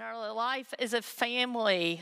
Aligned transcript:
in 0.00 0.06
our 0.06 0.32
life 0.32 0.72
as 0.78 0.94
a 0.94 1.02
family 1.02 2.00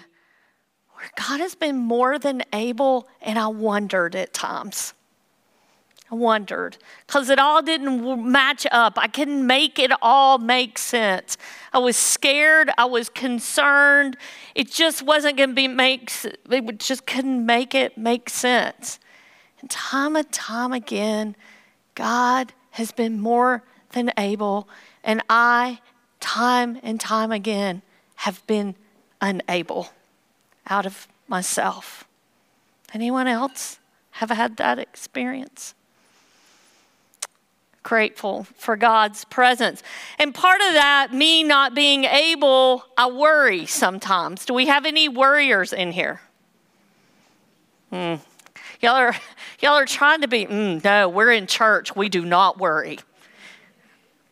where 0.93 1.11
God 1.17 1.41
has 1.41 1.57
been 1.57 1.77
more 1.77 2.17
than 2.17 2.45
able, 2.53 3.09
and 3.21 3.37
I 3.37 3.49
wondered 3.49 4.15
at 4.15 4.33
times. 4.33 4.95
I 6.09 6.15
wondered 6.15 6.77
because 7.09 7.29
it 7.29 7.41
all 7.41 7.61
didn't 7.61 8.31
match 8.31 8.69
up. 8.71 8.99
I 8.99 9.09
couldn't 9.09 9.45
make 9.45 9.81
it 9.81 9.91
all 10.01 10.39
make 10.39 10.79
sense. 10.79 11.37
I 11.73 11.79
was 11.79 11.97
scared. 11.97 12.71
I 12.79 12.85
was 12.85 13.09
concerned. 13.09 14.17
It 14.55 14.71
just 14.71 15.03
wasn't 15.03 15.37
going 15.37 15.51
to 15.51 15.55
be 15.57 15.67
make. 15.67 16.13
It 16.25 16.79
just 16.79 17.05
couldn't 17.05 17.45
make 17.45 17.75
it 17.75 17.99
make 17.99 18.31
sense. 18.31 19.01
And 19.61 19.69
time 19.69 20.15
and 20.15 20.31
time 20.31 20.73
again, 20.73 21.35
God 21.97 22.53
has 22.71 22.93
been 22.93 23.19
more 23.19 23.65
than 23.91 24.13
able, 24.17 24.69
and 25.03 25.21
I, 25.29 25.81
time 26.21 26.79
and 26.85 27.01
time 27.01 27.33
again, 27.33 27.83
have 28.19 28.45
been 28.49 28.75
unable 29.21 29.91
out 30.69 30.85
of 30.87 31.07
myself. 31.29 32.05
Anyone 32.93 33.29
else 33.29 33.79
have 34.13 34.31
had 34.31 34.57
that 34.57 34.79
experience? 34.79 35.75
Grateful 37.85 38.45
for 38.57 38.77
God's 38.77 39.25
presence. 39.27 39.85
And 40.19 40.35
part 40.35 40.61
of 40.61 40.75
that, 40.75 41.13
me 41.13 41.45
not 41.45 41.75
being 41.75 42.05
able, 42.05 42.85
I 42.97 43.09
worry 43.09 43.67
sometimes. 43.67 44.45
Do 44.45 44.53
we 44.53 44.67
have 44.67 44.85
any 44.85 45.09
worriers 45.09 45.73
in 45.73 45.93
here? 45.93 46.21
Hmm. 47.91 48.17
Y'all 48.81 48.97
are 48.97 49.17
y'all 49.61 49.75
are 49.75 49.87
trying 49.87 50.23
to 50.23 50.29
be, 50.29 50.45
mm, 50.45 50.83
no, 50.83 51.09
we're 51.09 51.31
in 51.31 51.47
church. 51.47 51.95
We 51.95 52.09
do 52.09 52.25
not 52.25 52.59
worry 52.59 52.99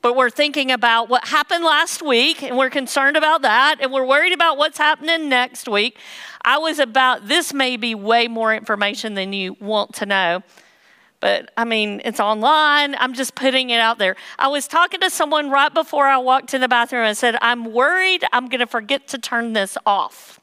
but 0.07 0.15
we're 0.15 0.31
thinking 0.31 0.71
about 0.71 1.09
what 1.09 1.27
happened 1.27 1.65
last 1.65 2.01
week 2.01 2.41
and 2.41 2.57
we're 2.57 2.71
concerned 2.71 3.17
about 3.17 3.43
that 3.43 3.79
and 3.81 3.93
we're 3.93 4.07
worried 4.07 4.33
about 4.33 4.57
what's 4.57 4.79
happening 4.79 5.29
next 5.29 5.69
week. 5.69 5.99
I 6.45 6.59
was 6.59 6.79
about, 6.79 7.27
this 7.27 7.53
may 7.53 7.77
be 7.77 7.97
way 7.97 8.29
more 8.29 8.55
information 8.55 9.15
than 9.15 9.33
you 9.33 9.57
want 9.59 9.95
to 9.97 10.07
know. 10.07 10.45
But 11.19 11.51
I 11.57 11.65
mean, 11.65 12.03
it's 12.05 12.21
online. 12.21 12.95
I'm 12.95 13.15
just 13.15 13.35
putting 13.35 13.71
it 13.71 13.81
out 13.81 13.99
there. 13.99 14.15
I 14.39 14.47
was 14.47 14.69
talking 14.69 15.01
to 15.01 15.11
someone 15.11 15.51
right 15.51 15.75
before 15.75 16.07
I 16.07 16.19
walked 16.19 16.55
in 16.55 16.61
the 16.61 16.69
bathroom 16.69 17.03
and 17.03 17.17
said, 17.17 17.37
I'm 17.43 17.73
worried 17.73 18.25
I'm 18.33 18.49
going 18.49 18.61
to 18.61 18.69
forget 18.69 19.09
to 19.09 19.19
turn 19.19 19.55
this 19.55 19.77
off. 19.85 20.39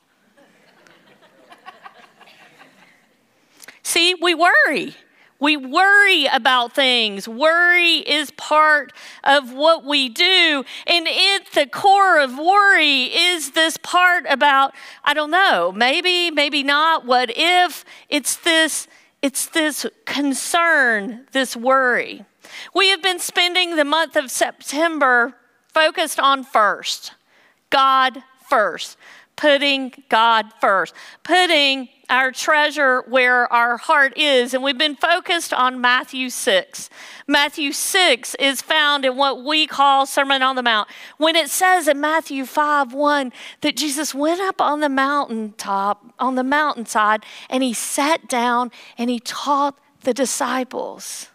See, 3.81 4.13
we 4.13 4.35
worry. 4.35 4.97
We 5.43 5.57
worry 5.57 6.25
about 6.27 6.73
things. 6.73 7.27
Worry 7.27 7.97
is 7.97 8.31
part 8.31 8.93
of 9.25 9.51
what 9.51 9.83
we 9.83 10.07
do. 10.07 10.63
And 10.87 11.05
at 11.05 11.51
the 11.53 11.67
core 11.67 12.17
of 12.21 12.37
worry 12.37 13.13
is 13.13 13.51
this 13.51 13.75
part 13.75 14.23
about, 14.29 14.73
I 15.03 15.13
don't 15.13 15.31
know, 15.31 15.73
maybe, 15.73 16.31
maybe 16.31 16.63
not, 16.63 17.05
what 17.05 17.29
if? 17.35 17.83
It's 18.07 18.37
this, 18.37 18.87
it's 19.21 19.47
this 19.47 19.85
concern, 20.05 21.25
this 21.33 21.57
worry. 21.57 22.23
We 22.73 22.87
have 22.91 23.01
been 23.01 23.19
spending 23.19 23.75
the 23.75 23.83
month 23.83 24.15
of 24.15 24.31
September 24.31 25.35
focused 25.67 26.21
on 26.21 26.45
first, 26.45 27.11
God 27.69 28.23
first, 28.49 28.95
putting 29.35 29.91
God 30.07 30.45
first, 30.61 30.93
putting 31.23 31.89
our 32.13 32.31
treasure 32.31 33.01
where 33.07 33.51
our 33.51 33.75
heart 33.75 34.15
is. 34.15 34.53
And 34.53 34.61
we've 34.61 34.77
been 34.77 34.95
focused 34.95 35.51
on 35.51 35.81
Matthew 35.81 36.29
6. 36.29 36.89
Matthew 37.27 37.71
6 37.71 38.35
is 38.35 38.61
found 38.61 39.03
in 39.03 39.17
what 39.17 39.43
we 39.43 39.65
call 39.65 40.05
Sermon 40.05 40.43
on 40.43 40.55
the 40.55 40.61
Mount. 40.61 40.87
When 41.17 41.35
it 41.35 41.49
says 41.49 41.87
in 41.87 41.99
Matthew 41.99 42.45
5 42.45 42.93
1 42.93 43.33
that 43.61 43.75
Jesus 43.75 44.13
went 44.13 44.41
up 44.41 44.61
on 44.61 44.79
the 44.79 44.89
mountaintop, 44.89 46.13
on 46.19 46.35
the 46.35 46.43
mountainside, 46.43 47.25
and 47.49 47.63
he 47.63 47.73
sat 47.73 48.29
down 48.29 48.69
and 48.95 49.09
he 49.09 49.19
taught 49.19 49.79
the 50.01 50.13
disciples. 50.13 51.29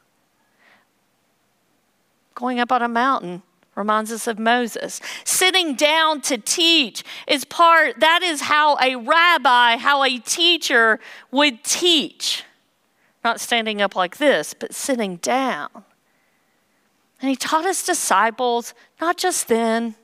Going 2.36 2.60
up 2.60 2.70
on 2.70 2.82
a 2.82 2.88
mountain 2.88 3.42
reminds 3.78 4.10
us 4.12 4.26
of 4.26 4.38
Moses. 4.38 5.00
Sitting 5.24 5.74
down 5.74 6.20
to 6.22 6.36
teach 6.36 7.04
is 7.26 7.44
part, 7.44 8.00
that 8.00 8.22
is 8.22 8.42
how 8.42 8.76
a 8.82 8.96
rabbi, 8.96 9.76
how 9.76 10.02
a 10.02 10.18
teacher 10.18 10.98
would 11.30 11.62
teach. 11.64 12.44
Not 13.24 13.40
standing 13.40 13.80
up 13.80 13.94
like 13.96 14.18
this, 14.18 14.52
but 14.52 14.74
sitting 14.74 15.16
down. 15.16 15.70
And 17.20 17.30
he 17.30 17.36
taught 17.36 17.64
his 17.64 17.82
disciples, 17.84 18.74
not 19.00 19.16
just 19.16 19.48
then, 19.48 19.94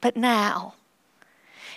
but 0.00 0.16
now. 0.16 0.74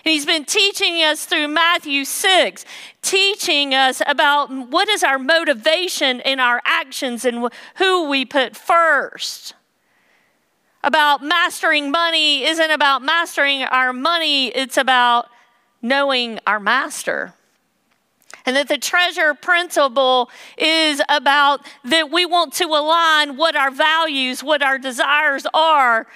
And 0.05 0.11
he's 0.11 0.25
been 0.25 0.43
teaching 0.43 0.95
us 0.95 1.25
through 1.25 1.47
Matthew 1.47 2.03
6, 2.03 2.65
teaching 3.01 3.73
us 3.73 4.01
about 4.05 4.51
what 4.51 4.89
is 4.89 5.03
our 5.03 5.17
motivation 5.17 6.19
in 6.21 6.41
our 6.41 6.61
actions 6.65 7.23
and 7.23 7.49
who 7.75 8.09
we 8.09 8.25
put 8.25 8.55
first 8.57 9.53
about 10.83 11.23
mastering 11.23 11.91
money 11.91 12.43
isn't 12.43 12.71
about 12.71 13.01
mastering 13.01 13.63
our 13.63 13.93
money, 13.93 14.47
it's 14.47 14.77
about 14.77 15.27
knowing 15.81 16.39
our 16.45 16.59
master. 16.59 17.33
And 18.45 18.55
that 18.57 18.67
the 18.67 18.77
treasure 18.77 19.33
principle 19.33 20.29
is 20.57 21.01
about 21.07 21.65
that 21.85 22.11
we 22.11 22.25
want 22.25 22.53
to 22.53 22.65
align 22.65 23.37
what 23.37 23.55
our 23.55 23.71
values, 23.71 24.43
what 24.43 24.61
our 24.61 24.77
desires 24.77 25.45
are, 25.53 26.07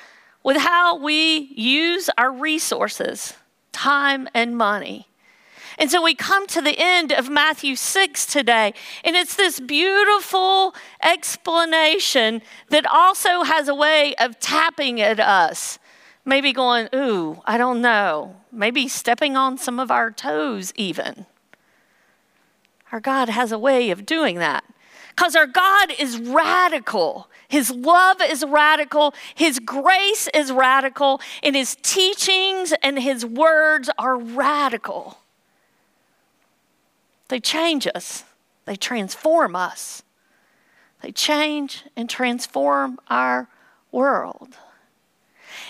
with 0.44 0.58
how 0.58 0.98
we 0.98 1.52
use 1.56 2.10
our 2.18 2.32
resources, 2.32 3.34
time 3.72 4.28
and 4.34 4.58
money. 4.58 5.08
And 5.78 5.92
so 5.92 6.02
we 6.02 6.16
come 6.16 6.48
to 6.48 6.62
the 6.62 6.76
end 6.78 7.12
of 7.12 7.30
Matthew 7.30 7.76
6 7.76 8.26
today, 8.26 8.74
and 9.04 9.16
it's 9.16 9.36
this 9.36 9.60
beautiful 9.60 10.74
explanation 11.04 12.42
that 12.70 12.86
also 12.88 13.44
has 13.44 13.68
a 13.68 13.76
way 13.76 14.16
of 14.16 14.40
tapping 14.40 15.00
at 15.00 15.20
us. 15.20 15.78
Maybe 16.26 16.52
going, 16.52 16.90
ooh, 16.96 17.42
I 17.46 17.58
don't 17.58 17.82
know. 17.82 18.36
Maybe 18.52 18.88
stepping 18.88 19.38
on 19.38 19.58
some 19.58 19.80
of 19.80 19.92
our 19.92 20.12
toes, 20.12 20.74
even. 20.76 21.26
Our 22.92 23.00
God 23.00 23.30
has 23.30 23.52
a 23.52 23.60
way 23.60 23.92
of 23.92 24.06
doing 24.06 24.38
that. 24.40 24.64
Because 25.10 25.36
our 25.36 25.48
God 25.48 25.94
is 25.98 26.20
radical. 26.20 27.30
His 27.48 27.72
love 27.72 28.22
is 28.22 28.44
radical. 28.48 29.14
His 29.36 29.60
grace 29.60 30.28
is 30.34 30.52
radical. 30.52 31.22
And 31.44 31.56
His 31.56 31.78
teachings 31.82 32.74
and 32.84 33.00
His 33.00 33.26
words 33.26 33.90
are 33.98 34.18
radical. 34.18 35.20
They 37.30 37.40
change 37.40 37.88
us, 37.94 38.24
they 38.66 38.76
transform 38.76 39.56
us. 39.56 40.04
They 41.02 41.12
change 41.12 41.84
and 41.96 42.10
transform 42.10 43.00
our 43.08 43.48
world. 43.92 44.58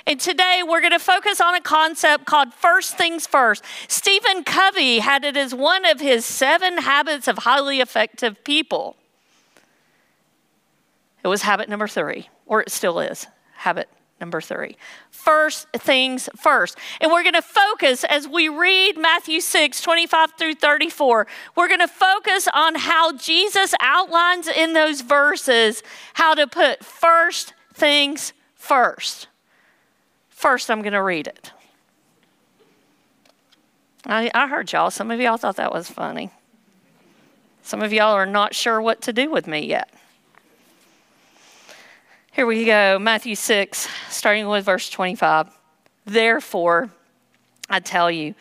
And 0.05 0.19
today 0.19 0.61
we're 0.65 0.79
going 0.79 0.93
to 0.93 0.99
focus 0.99 1.41
on 1.41 1.53
a 1.53 1.61
concept 1.61 2.25
called 2.25 2.53
first 2.53 2.97
things 2.97 3.27
first. 3.27 3.63
Stephen 3.89 4.43
Covey 4.45 4.99
had 4.99 5.25
it 5.25 5.35
as 5.35 5.53
one 5.53 5.85
of 5.85 5.99
his 5.99 6.25
seven 6.25 6.77
habits 6.77 7.27
of 7.27 7.39
highly 7.39 7.81
effective 7.81 8.41
people. 8.45 8.95
It 11.23 11.27
was 11.27 11.41
habit 11.41 11.67
number 11.67 11.89
three, 11.89 12.29
or 12.45 12.61
it 12.61 12.71
still 12.71 12.99
is 13.01 13.27
habit 13.55 13.89
number 14.19 14.41
three. 14.41 14.77
First 15.11 15.67
things 15.73 16.29
first. 16.35 16.77
And 17.01 17.11
we're 17.11 17.23
going 17.23 17.33
to 17.33 17.41
focus 17.41 18.03
as 18.03 18.27
we 18.27 18.49
read 18.49 18.97
Matthew 18.97 19.41
6, 19.41 19.81
25 19.81 20.33
through 20.37 20.55
34. 20.55 21.27
We're 21.55 21.67
going 21.67 21.79
to 21.79 21.87
focus 21.87 22.47
on 22.53 22.75
how 22.75 23.15
Jesus 23.15 23.73
outlines 23.79 24.47
in 24.47 24.73
those 24.73 25.01
verses 25.01 25.83
how 26.13 26.33
to 26.33 26.47
put 26.47 26.83
first 26.83 27.53
things 27.73 28.33
first. 28.55 29.27
First, 30.29 30.69
I'm 30.69 30.81
going 30.81 30.93
to 30.93 31.03
read 31.03 31.27
it. 31.27 31.51
I, 34.05 34.31
I 34.33 34.47
heard 34.47 34.71
y'all. 34.71 34.89
Some 34.89 35.11
of 35.11 35.19
y'all 35.19 35.37
thought 35.37 35.57
that 35.57 35.73
was 35.73 35.89
funny. 35.89 36.31
Some 37.61 37.81
of 37.81 37.91
y'all 37.91 38.13
are 38.13 38.25
not 38.25 38.55
sure 38.55 38.81
what 38.81 39.01
to 39.01 39.13
do 39.13 39.29
with 39.29 39.45
me 39.45 39.65
yet. 39.65 39.89
Here 42.37 42.45
we 42.45 42.65
go, 42.65 42.99
Matthew 42.99 43.33
6, 43.33 43.87
starting 44.11 44.47
with 44.47 44.65
verse 44.65 44.91
25. 44.91 45.49
Therefore, 46.05 46.91
I 47.67 47.79
tell 47.79 48.11
you, 48.11 48.35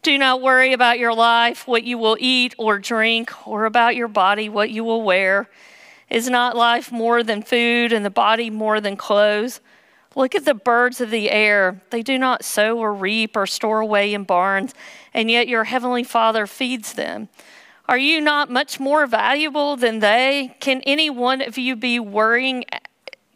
do 0.00 0.16
not 0.16 0.40
worry 0.40 0.72
about 0.72 0.98
your 0.98 1.12
life, 1.12 1.68
what 1.68 1.84
you 1.84 1.98
will 1.98 2.16
eat 2.18 2.54
or 2.56 2.78
drink, 2.78 3.46
or 3.46 3.66
about 3.66 3.94
your 3.94 4.08
body, 4.08 4.48
what 4.48 4.70
you 4.70 4.84
will 4.84 5.02
wear. 5.02 5.50
Is 6.08 6.30
not 6.30 6.56
life 6.56 6.90
more 6.90 7.22
than 7.22 7.42
food, 7.42 7.92
and 7.92 8.06
the 8.06 8.10
body 8.10 8.48
more 8.48 8.80
than 8.80 8.96
clothes? 8.96 9.60
Look 10.16 10.34
at 10.34 10.46
the 10.46 10.54
birds 10.54 11.02
of 11.02 11.10
the 11.10 11.30
air. 11.30 11.82
They 11.90 12.00
do 12.02 12.16
not 12.16 12.46
sow 12.46 12.78
or 12.78 12.94
reap 12.94 13.36
or 13.36 13.46
store 13.46 13.80
away 13.80 14.14
in 14.14 14.24
barns, 14.24 14.72
and 15.12 15.30
yet 15.30 15.46
your 15.46 15.64
heavenly 15.64 16.04
Father 16.04 16.46
feeds 16.46 16.94
them. 16.94 17.28
Are 17.86 17.98
you 17.98 18.18
not 18.18 18.48
much 18.48 18.80
more 18.80 19.06
valuable 19.06 19.76
than 19.76 19.98
they? 19.98 20.56
Can 20.58 20.80
any 20.86 21.10
one 21.10 21.42
of 21.42 21.58
you 21.58 21.76
be 21.76 22.00
worrying 22.00 22.64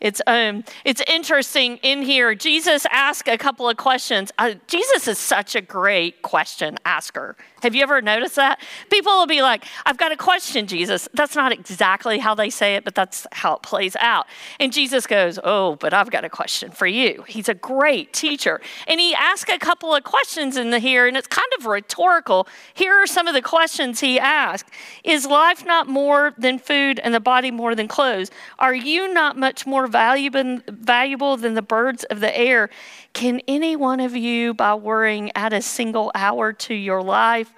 its 0.00 0.22
own. 0.26 0.64
It's 0.84 1.02
interesting 1.08 1.78
in 1.78 2.02
here, 2.02 2.34
Jesus 2.34 2.86
asked 2.90 3.28
a 3.28 3.36
couple 3.36 3.68
of 3.68 3.76
questions. 3.76 4.30
Uh, 4.38 4.54
Jesus 4.66 5.08
is 5.08 5.18
such 5.18 5.56
a 5.56 5.60
great 5.60 6.22
question 6.22 6.78
asker. 6.84 7.36
Have 7.62 7.74
you 7.74 7.82
ever 7.82 8.00
noticed 8.00 8.36
that? 8.36 8.60
People 8.90 9.12
will 9.12 9.26
be 9.26 9.42
like, 9.42 9.64
I've 9.84 9.98
got 9.98 10.12
a 10.12 10.16
question, 10.16 10.68
Jesus. 10.68 11.08
That's 11.14 11.34
not 11.34 11.50
exactly 11.50 12.18
how 12.18 12.34
they 12.34 12.50
say 12.50 12.76
it, 12.76 12.84
but 12.84 12.94
that's 12.94 13.26
how 13.32 13.56
it 13.56 13.62
plays 13.62 13.96
out. 13.96 14.26
And 14.60 14.72
Jesus 14.72 15.06
goes, 15.06 15.40
Oh, 15.42 15.74
but 15.76 15.92
I've 15.92 16.10
got 16.10 16.24
a 16.24 16.30
question 16.30 16.70
for 16.70 16.86
you. 16.86 17.24
He's 17.26 17.48
a 17.48 17.54
great 17.54 18.12
teacher. 18.12 18.60
And 18.86 19.00
he 19.00 19.14
asked 19.14 19.50
a 19.50 19.58
couple 19.58 19.94
of 19.94 20.04
questions 20.04 20.56
in 20.56 20.70
the 20.70 20.78
here, 20.78 21.08
and 21.08 21.16
it's 21.16 21.26
kind 21.26 21.50
of 21.58 21.66
rhetorical. 21.66 22.46
Here 22.74 22.94
are 22.94 23.06
some 23.06 23.26
of 23.26 23.34
the 23.34 23.42
questions 23.42 23.98
he 23.98 24.20
asked 24.20 24.70
Is 25.02 25.26
life 25.26 25.66
not 25.66 25.88
more 25.88 26.34
than 26.38 26.60
food 26.60 27.00
and 27.00 27.12
the 27.12 27.20
body 27.20 27.50
more 27.50 27.74
than 27.74 27.88
clothes? 27.88 28.30
Are 28.60 28.74
you 28.74 29.12
not 29.12 29.36
much 29.36 29.66
more 29.66 29.87
valuable, 29.88 30.60
valuable 30.68 31.36
than 31.36 31.54
the 31.54 31.62
birds 31.62 32.04
of 32.04 32.20
the 32.20 32.36
air? 32.36 32.70
Can 33.12 33.40
any 33.48 33.76
one 33.76 34.00
of 34.00 34.14
you, 34.14 34.54
by 34.54 34.74
worrying, 34.74 35.32
add 35.34 35.52
a 35.52 35.62
single 35.62 36.12
hour 36.14 36.52
to 36.52 36.74
your 36.74 37.02
life? 37.02 37.52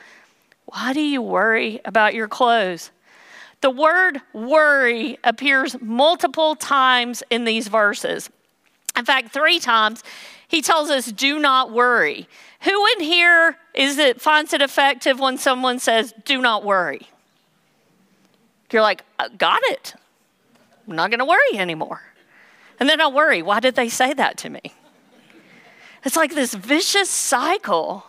Why 0.67 0.93
do 0.93 1.01
you 1.01 1.21
worry 1.21 1.81
about 1.85 2.15
your 2.15 2.29
clothes? 2.29 2.91
The 3.61 3.71
word 3.71 4.21
worry 4.33 5.19
appears 5.23 5.77
multiple 5.81 6.55
times 6.55 7.23
in 7.29 7.45
these 7.45 7.69
verses. 7.69 8.31
In 8.97 9.05
fact, 9.05 9.33
three 9.33 9.59
times 9.59 10.03
he 10.49 10.63
tells 10.63 10.91
us, 10.91 11.13
do 11.13 11.39
not 11.39 11.73
worry. 11.73 12.27
Who 12.63 12.87
in 12.97 13.05
here 13.05 13.57
is 13.75 13.99
it 13.99 14.21
finds 14.21 14.53
it 14.53 14.63
effective 14.63 15.21
when 15.21 15.39
someone 15.39 15.79
says, 15.79 16.13
do 16.25 16.41
not 16.41 16.65
worry? 16.65 17.07
You're 18.73 18.83
like, 18.83 19.03
uh, 19.19 19.29
got 19.37 19.61
it. 19.65 19.95
I'm 20.89 20.97
not 20.97 21.11
going 21.11 21.19
to 21.19 21.25
worry 21.25 21.59
anymore. 21.59 22.03
And 22.81 22.89
then 22.89 23.01
I 23.01 23.09
worry, 23.09 23.43
why 23.43 23.61
did 23.61 23.77
they 23.77 23.89
say 23.89 24.15
that 24.15 24.39
to 24.39 24.51
me? 24.51 24.61
It's 26.05 26.17
like 26.17 26.35
this 26.35 26.55
vicious 26.55 27.11
cycle. 27.11 28.07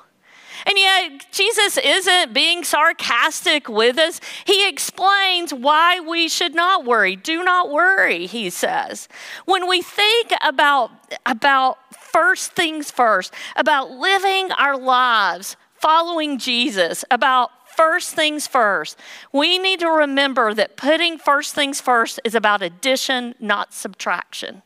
And 0.66 0.78
yet, 0.78 1.26
Jesus 1.32 1.78
isn't 1.78 2.34
being 2.34 2.64
sarcastic 2.64 3.68
with 3.68 3.98
us. 3.98 4.22
He 4.46 4.70
explains 4.70 5.54
why 5.54 6.00
we 6.00 6.30
should 6.30 6.56
not 6.56 6.86
worry. 6.86 7.16
Do 7.16 7.44
not 7.44 7.72
worry, 7.72 8.28
he 8.28 8.50
says. 8.50 9.10
When 9.46 9.68
we 9.68 9.82
think 9.82 10.32
about, 10.42 10.92
about 11.26 11.78
first 11.94 12.54
things 12.54 12.92
first, 12.92 13.34
about 13.56 13.92
living 13.92 14.52
our 14.52 14.78
lives 14.78 15.58
following 15.80 16.38
Jesus, 16.38 17.04
about 17.10 17.50
first 17.76 18.14
things 18.14 18.48
first, 18.48 18.98
we 19.32 19.58
need 19.58 19.80
to 19.80 19.88
remember 19.88 20.54
that 20.54 20.78
putting 20.78 21.18
first 21.18 21.56
things 21.56 21.82
first 21.82 22.20
is 22.24 22.36
about 22.36 22.62
addition, 22.62 23.36
not 23.40 23.74
subtraction. 23.74 24.62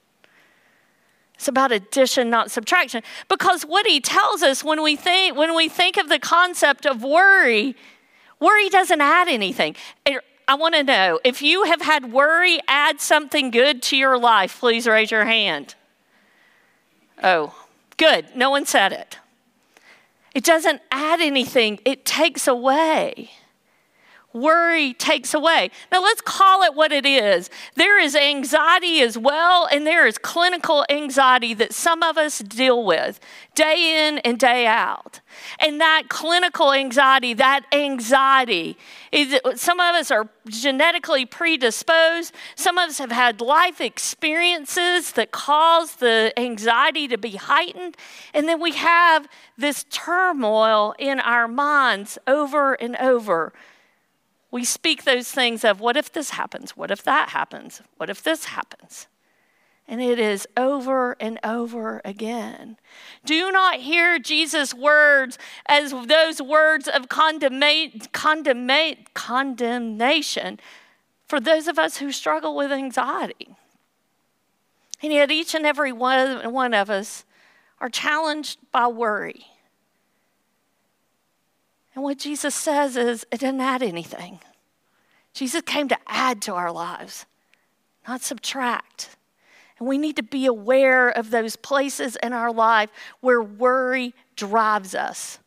It's 1.35 1.47
about 1.47 1.71
addition, 1.71 2.29
not 2.29 2.49
subtraction. 2.49 3.03
Because 3.27 3.63
what 3.63 3.85
he 3.85 3.99
tells 3.99 4.41
us 4.41 4.63
when 4.63 4.81
we 4.81 4.95
think 4.95 5.35
when 5.35 5.55
we 5.55 5.67
think 5.67 5.97
of 5.97 6.09
the 6.09 6.19
concept 6.19 6.85
of 6.85 7.03
worry, 7.03 7.75
worry 8.39 8.69
doesn't 8.69 9.01
add 9.01 9.27
anything. 9.27 9.75
I 10.47 10.55
want 10.55 10.75
to 10.75 10.83
know 10.83 11.19
if 11.23 11.41
you 11.41 11.63
have 11.63 11.81
had 11.81 12.11
worry 12.11 12.59
add 12.67 13.01
something 13.01 13.51
good 13.51 13.81
to 13.83 13.97
your 13.97 14.17
life, 14.17 14.59
please 14.59 14.87
raise 14.87 15.11
your 15.11 15.25
hand. 15.25 15.75
Oh, 17.21 17.55
good. 17.97 18.27
No 18.35 18.49
one 18.49 18.65
said 18.65 18.93
it. 18.93 19.17
It 20.35 20.43
doesn't 20.43 20.81
add 20.91 21.21
anything, 21.21 21.79
it 21.85 22.03
takes 22.03 22.45
away 22.45 23.31
worry 24.35 24.93
takes 24.93 25.33
away. 25.33 25.71
Now, 25.91 26.01
let's 26.01 26.21
call 26.21 26.61
it 26.63 26.75
what 26.75 26.91
it 26.91 27.05
is. 27.05 27.49
There 27.75 27.99
is 27.99 28.15
anxiety 28.15 29.01
as 29.01 29.17
well, 29.17 29.67
and 29.71 29.87
there 29.87 30.05
is 30.05 30.17
clinical 30.17 30.85
anxiety 30.89 31.53
that 31.55 31.73
some 31.73 32.03
of 32.03 32.17
us 32.17 32.39
deal 32.39 32.83
with 32.83 33.19
day 33.55 34.07
in 34.07 34.19
and 34.19 34.37
day 34.37 34.67
out. 34.67 35.21
And 35.59 35.79
that 35.79 36.03
clinical 36.09 36.73
anxiety, 36.73 37.33
that 37.35 37.65
anxiety, 37.71 38.77
is 39.11 39.39
some 39.55 39.79
of 39.79 39.95
us 39.95 40.11
are 40.11 40.27
genetically 40.47 41.25
predisposed. 41.25 42.33
Some 42.55 42.77
of 42.77 42.89
us 42.89 42.97
have 42.97 43.11
had 43.11 43.39
life 43.41 43.79
experiences 43.79 45.13
that 45.13 45.31
cause 45.31 45.95
the 45.95 46.33
anxiety 46.37 47.07
to 47.07 47.17
be 47.17 47.37
heightened. 47.37 47.95
And 48.33 48.47
then 48.47 48.61
we 48.61 48.73
have 48.73 49.27
this 49.57 49.85
turmoil 49.89 50.93
in 50.99 51.19
our 51.21 51.47
minds 51.47 52.17
over 52.27 52.73
and 52.73 52.95
over 52.97 53.53
we 54.51 54.63
speak 54.63 55.03
those 55.03 55.31
things 55.31 55.63
of 55.63 55.79
what 55.79 55.97
if 55.97 56.11
this 56.11 56.31
happens? 56.31 56.77
What 56.77 56.91
if 56.91 57.03
that 57.03 57.29
happens? 57.29 57.81
What 57.97 58.09
if 58.09 58.23
this 58.23 58.45
happens? 58.45 59.07
And 59.87 60.01
it 60.01 60.17
is 60.17 60.47
over 60.57 61.15
and 61.19 61.39
over 61.43 62.01
again. 62.03 62.77
Do 63.23 63.51
not 63.51 63.81
hear 63.81 64.17
Jesus' 64.17 64.73
words 64.73 65.37
as 65.67 65.91
those 66.07 66.41
words 66.41 66.87
of 66.87 67.07
condemnation 67.07 68.09
for 71.27 71.39
those 71.39 71.67
of 71.67 71.77
us 71.77 71.97
who 71.97 72.11
struggle 72.11 72.55
with 72.55 72.71
anxiety. 72.71 73.55
And 75.03 75.13
yet, 75.13 75.29
each 75.29 75.53
and 75.53 75.65
every 75.65 75.91
one, 75.91 76.51
one 76.51 76.73
of 76.73 76.89
us 76.89 77.25
are 77.79 77.89
challenged 77.89 78.57
by 78.71 78.87
worry. 78.87 79.45
And 81.95 82.03
what 82.03 82.19
Jesus 82.19 82.53
says 82.53 82.97
is, 82.97 83.25
it 83.31 83.39
doesn't 83.39 83.61
add 83.61 83.81
anything. 83.81 84.39
Jesus 85.33 85.61
came 85.61 85.87
to 85.87 85.97
add 86.07 86.41
to 86.43 86.53
our 86.53 86.71
lives, 86.71 87.25
not 88.07 88.21
subtract. 88.21 89.15
And 89.79 89.87
we 89.87 89.97
need 89.97 90.17
to 90.17 90.23
be 90.23 90.45
aware 90.45 91.09
of 91.09 91.31
those 91.31 91.55
places 91.55 92.17
in 92.21 92.33
our 92.33 92.51
life 92.51 92.89
where 93.21 93.41
worry 93.41 94.13
drives 94.35 94.93
us. 94.93 95.39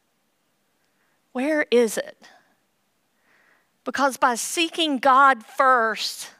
Where 1.32 1.66
is 1.70 1.98
it? 1.98 2.16
Because 3.84 4.16
by 4.16 4.34
seeking 4.34 4.98
God 4.98 5.44
first, 5.44 6.30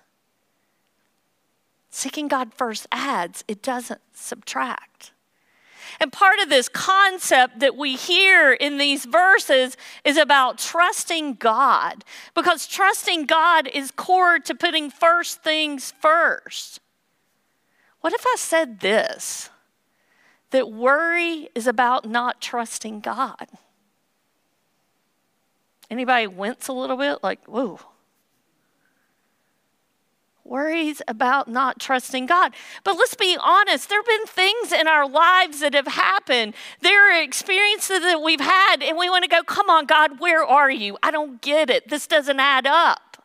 seeking 1.91 2.29
God 2.29 2.53
first 2.53 2.87
adds, 2.93 3.45
it 3.49 3.63
doesn't 3.63 4.01
subtract. 4.13 5.13
And 6.01 6.13
part 6.13 6.39
of 6.39 6.49
this 6.49 6.69
concept 6.69 7.59
that 7.59 7.77
we 7.77 7.97
hear 7.97 8.53
in 8.53 8.79
these 8.79 9.05
verses 9.05 9.77
is 10.05 10.17
about 10.17 10.59
trusting 10.59 11.35
God, 11.35 12.05
because 12.35 12.67
trusting 12.67 13.27
God 13.27 13.67
is 13.67 13.91
core 13.91 14.39
to 14.39 14.55
putting 14.55 14.91
first 14.91 15.43
things 15.43 15.93
first. 16.01 16.81
What 18.01 18.13
if 18.13 18.25
I 18.25 18.37
said 18.39 18.81
this? 18.81 19.51
That 20.51 20.71
worry 20.71 21.51
is 21.55 21.67
about 21.67 22.09
not 22.09 22.41
trusting 22.41 23.01
God. 23.01 23.49
Anybody 25.91 26.27
wince 26.27 26.69
a 26.69 26.73
little 26.73 26.97
bit? 26.97 27.23
Like, 27.23 27.45
whoa, 27.47 27.81
worries 30.49 31.03
about 31.07 31.49
not 31.49 31.79
trusting 31.79 32.27
God. 32.27 32.55
But 32.85 32.97
let's 32.97 33.15
be 33.15 33.37
honest, 33.41 33.89
there 33.89 33.99
have 33.99 34.07
been 34.07 34.27
things 34.27 34.73
in 34.73 34.89
our 34.89 35.09
lives 35.09 35.61
that 35.61 35.75
have 35.75 35.87
happened. 35.87 36.55
There 36.81 37.13
are 37.13 37.23
experiences 37.23 38.01
that 38.01 38.23
we've 38.23 38.41
had, 38.41 38.83
and 38.83 38.97
we 38.97 39.11
want 39.11 39.25
to 39.25 39.29
go, 39.29 39.43
Come 39.43 39.71
on, 39.71 39.87
God, 39.87 40.21
where 40.21 40.45
are 40.45 40.71
you? 40.71 40.99
I 41.03 41.11
don't 41.11 41.41
get 41.41 41.71
it. 41.71 41.89
This 41.89 42.07
doesn't 42.07 42.41
add 42.41 42.67
up. 42.67 43.23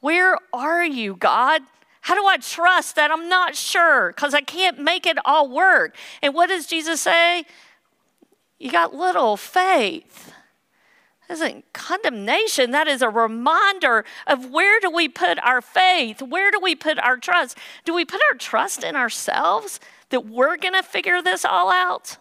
Where 0.00 0.38
are 0.52 0.84
you, 0.84 1.16
God? 1.16 1.62
How 2.02 2.14
do 2.14 2.24
I 2.24 2.36
trust 2.36 2.94
that? 2.94 3.10
I'm 3.10 3.28
not 3.28 3.56
sure 3.56 4.12
because 4.14 4.32
I 4.32 4.40
can't 4.40 4.78
make 4.78 5.06
it 5.06 5.18
all 5.24 5.48
work. 5.50 5.96
And 6.22 6.34
what 6.34 6.48
does 6.48 6.66
Jesus 6.66 7.00
say? 7.00 7.44
You 8.60 8.70
got 8.70 8.94
little 8.94 9.36
faith. 9.36 10.32
Isn't 11.28 11.72
condemnation. 11.72 12.70
That 12.70 12.88
is 12.88 13.02
a 13.02 13.08
reminder 13.08 14.04
of 14.26 14.50
where 14.50 14.80
do 14.80 14.90
we 14.90 15.08
put 15.08 15.38
our 15.40 15.60
faith? 15.60 16.22
Where 16.22 16.50
do 16.50 16.60
we 16.60 16.74
put 16.74 16.98
our 16.98 17.16
trust? 17.16 17.58
Do 17.84 17.94
we 17.94 18.04
put 18.04 18.20
our 18.30 18.36
trust 18.36 18.84
in 18.84 18.96
ourselves 18.96 19.80
that 20.10 20.26
we're 20.26 20.56
going 20.56 20.74
to 20.74 20.82
figure 20.82 21.22
this 21.22 21.44
all 21.44 21.70
out? 21.70 22.18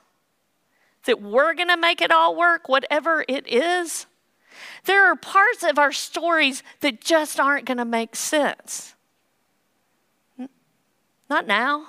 That 1.06 1.22
we're 1.22 1.54
going 1.54 1.68
to 1.68 1.78
make 1.78 2.02
it 2.02 2.12
all 2.12 2.36
work, 2.36 2.68
whatever 2.68 3.24
it 3.28 3.48
is? 3.48 4.08
There 4.86 5.06
are 5.06 5.16
parts 5.16 5.64
of 5.64 5.78
our 5.78 5.92
stories 5.92 6.64
that 6.82 7.02
just 7.02 7.40
aren't 7.40 7.66
going 7.66 7.78
to 7.78 7.86
make 7.86 8.16
sense. 8.16 8.96
Not 11.30 11.48
now. 11.48 11.88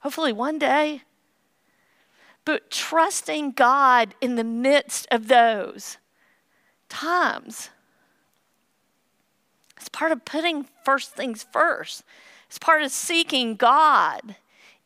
Hopefully, 0.00 0.32
one 0.32 0.58
day. 0.58 1.02
But 2.44 2.70
trusting 2.70 3.52
God 3.52 4.14
in 4.20 4.36
the 4.36 4.44
midst 4.44 5.06
of 5.10 5.28
those 5.28 5.98
times. 6.90 7.70
It's 9.78 9.88
part 9.88 10.12
of 10.12 10.26
putting 10.26 10.66
first 10.84 11.14
things 11.14 11.46
first. 11.50 12.04
It's 12.48 12.58
part 12.58 12.82
of 12.82 12.90
seeking 12.90 13.56
God 13.56 14.36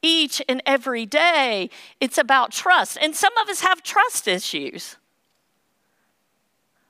each 0.02 0.40
and 0.48 0.62
every 0.64 1.06
day. 1.06 1.70
It's 2.00 2.18
about 2.18 2.52
trust. 2.52 2.98
And 3.00 3.16
some 3.16 3.36
of 3.38 3.48
us 3.48 3.62
have 3.62 3.82
trust 3.82 4.28
issues. 4.28 4.96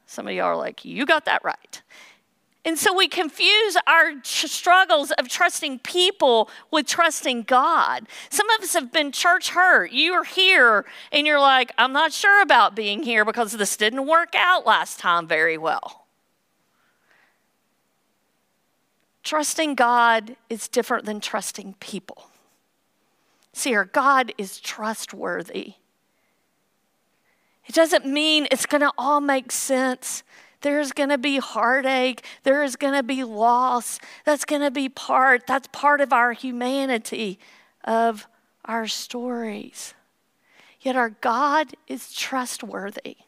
Some 0.07 0.29
of 0.29 0.35
y'all 0.35 0.47
are 0.47 0.57
like, 0.57 0.85
you 0.85 1.07
got 1.07 1.25
that 1.25 1.43
right. 1.43 1.81
And 2.67 2.79
so 2.79 2.95
we 2.95 3.09
confuse 3.09 3.77
our 3.87 4.13
struggles 4.25 5.11
of 5.13 5.29
trusting 5.29 5.81
people 5.81 6.49
with 6.71 6.87
trusting 6.87 7.43
God. 7.43 8.09
Some 8.31 8.49
of 8.51 8.63
us 8.63 8.73
have 8.73 8.91
been 8.91 9.13
church 9.13 9.51
hurt. 9.51 9.93
You're 9.93 10.25
here 10.25 10.87
and 11.13 11.27
you're 11.27 11.41
like, 11.41 11.73
I'm 11.77 11.93
not 11.93 12.13
sure 12.13 12.41
about 12.41 12.75
being 12.75 13.03
here 13.03 13.25
because 13.25 13.53
this 13.53 13.77
didn't 13.77 14.07
work 14.07 14.35
out 14.35 14.65
last 14.65 14.99
time 14.99 15.27
very 15.27 15.59
well. 15.59 16.07
Trusting 19.23 19.75
God 19.75 20.37
is 20.49 20.67
different 20.69 21.05
than 21.05 21.21
trusting 21.21 21.75
people. 21.81 22.31
See, 23.53 23.75
our 23.75 23.85
God 23.85 24.33
is 24.39 24.59
trustworthy. 24.59 25.75
It 27.67 27.75
doesn't 27.75 28.07
mean 28.07 28.47
it's 28.51 28.67
going 28.67 28.83
to 28.83 28.93
all 28.99 29.21
make 29.21 29.53
sense. 29.53 30.23
There's 30.65 30.93
going 30.93 31.11
to 31.11 31.19
be 31.19 31.37
heartache. 31.37 32.25
There 32.43 32.65
is 32.65 32.77
going 32.77 32.95
to 32.95 33.03
be 33.03 33.23
loss. 33.23 33.99
That's 34.25 34.47
going 34.47 34.63
to 34.63 34.71
be 34.71 34.89
part, 34.89 35.47
that's 35.47 35.69
part 35.73 36.01
of 36.01 36.11
our 36.11 36.33
humanity, 36.33 37.39
of 37.85 38.27
our 38.65 38.87
stories. 38.87 39.93
Yet 40.81 40.97
our 40.97 41.11
God 41.11 41.75
is 41.87 42.15
trustworthy. 42.15 43.19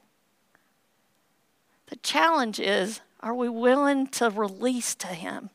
The 1.89 1.97
challenge 1.97 2.59
is 2.59 3.03
are 3.21 3.35
we 3.35 3.51
willing 3.51 4.07
to 4.09 4.31
release 4.31 4.95
to 4.95 5.09
Him? 5.09 5.51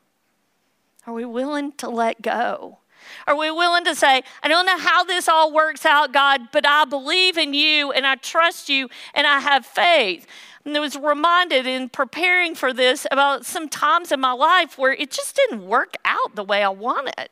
Are 1.07 1.13
we 1.15 1.25
willing 1.25 1.71
to 1.73 1.89
let 1.89 2.21
go? 2.21 2.77
Are 3.25 3.35
we 3.35 3.50
willing 3.50 3.85
to 3.85 3.95
say, 3.95 4.21
I 4.43 4.47
don't 4.47 4.67
know 4.67 4.77
how 4.77 5.03
this 5.03 5.27
all 5.27 5.51
works 5.51 5.83
out, 5.83 6.13
God, 6.13 6.50
but 6.51 6.67
I 6.67 6.85
believe 6.85 7.39
in 7.39 7.55
you 7.55 7.91
and 7.91 8.05
I 8.05 8.15
trust 8.15 8.69
you 8.69 8.89
and 9.15 9.25
I 9.25 9.39
have 9.39 9.65
faith? 9.65 10.27
And 10.63 10.77
I 10.77 10.79
was 10.79 10.95
reminded 10.95 11.65
in 11.65 11.89
preparing 11.89 12.55
for 12.55 12.71
this 12.73 13.07
about 13.11 13.45
some 13.45 13.67
times 13.67 14.11
in 14.11 14.19
my 14.19 14.33
life 14.33 14.77
where 14.77 14.93
it 14.93 15.11
just 15.11 15.35
didn't 15.35 15.65
work 15.65 15.95
out 16.05 16.35
the 16.35 16.43
way 16.43 16.63
I 16.63 16.69
wanted. 16.69 17.29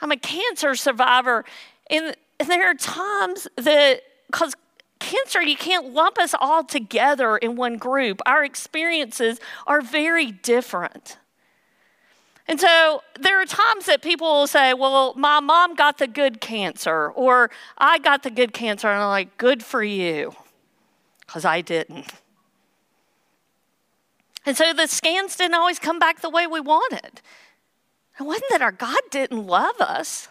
I'm 0.00 0.10
a 0.10 0.16
cancer 0.16 0.74
survivor, 0.74 1.44
and 1.88 2.14
there 2.46 2.70
are 2.70 2.74
times 2.74 3.48
that, 3.56 4.02
because 4.26 4.54
cancer, 4.98 5.42
you 5.42 5.56
can't 5.56 5.92
lump 5.92 6.18
us 6.18 6.34
all 6.38 6.64
together 6.64 7.36
in 7.36 7.56
one 7.56 7.76
group. 7.76 8.20
Our 8.26 8.44
experiences 8.44 9.40
are 9.66 9.80
very 9.80 10.32
different. 10.32 11.18
And 12.46 12.60
so 12.60 13.02
there 13.18 13.40
are 13.40 13.46
times 13.46 13.86
that 13.86 14.02
people 14.02 14.26
will 14.26 14.46
say, 14.46 14.74
Well, 14.74 15.14
my 15.16 15.40
mom 15.40 15.74
got 15.74 15.98
the 15.98 16.06
good 16.06 16.40
cancer, 16.40 17.10
or 17.10 17.50
I 17.78 17.98
got 17.98 18.22
the 18.22 18.30
good 18.30 18.52
cancer. 18.52 18.88
And 18.88 19.02
I'm 19.02 19.08
like, 19.08 19.36
Good 19.38 19.62
for 19.62 19.82
you, 19.82 20.34
because 21.20 21.44
I 21.44 21.62
didn't. 21.62 22.12
And 24.46 24.56
so 24.56 24.74
the 24.74 24.86
scans 24.86 25.36
didn't 25.36 25.54
always 25.54 25.78
come 25.78 25.98
back 25.98 26.20
the 26.20 26.28
way 26.28 26.46
we 26.46 26.60
wanted. 26.60 27.22
It 28.20 28.22
wasn't 28.22 28.50
that 28.50 28.62
our 28.62 28.72
God 28.72 29.00
didn't 29.10 29.46
love 29.46 29.80
us. 29.80 30.28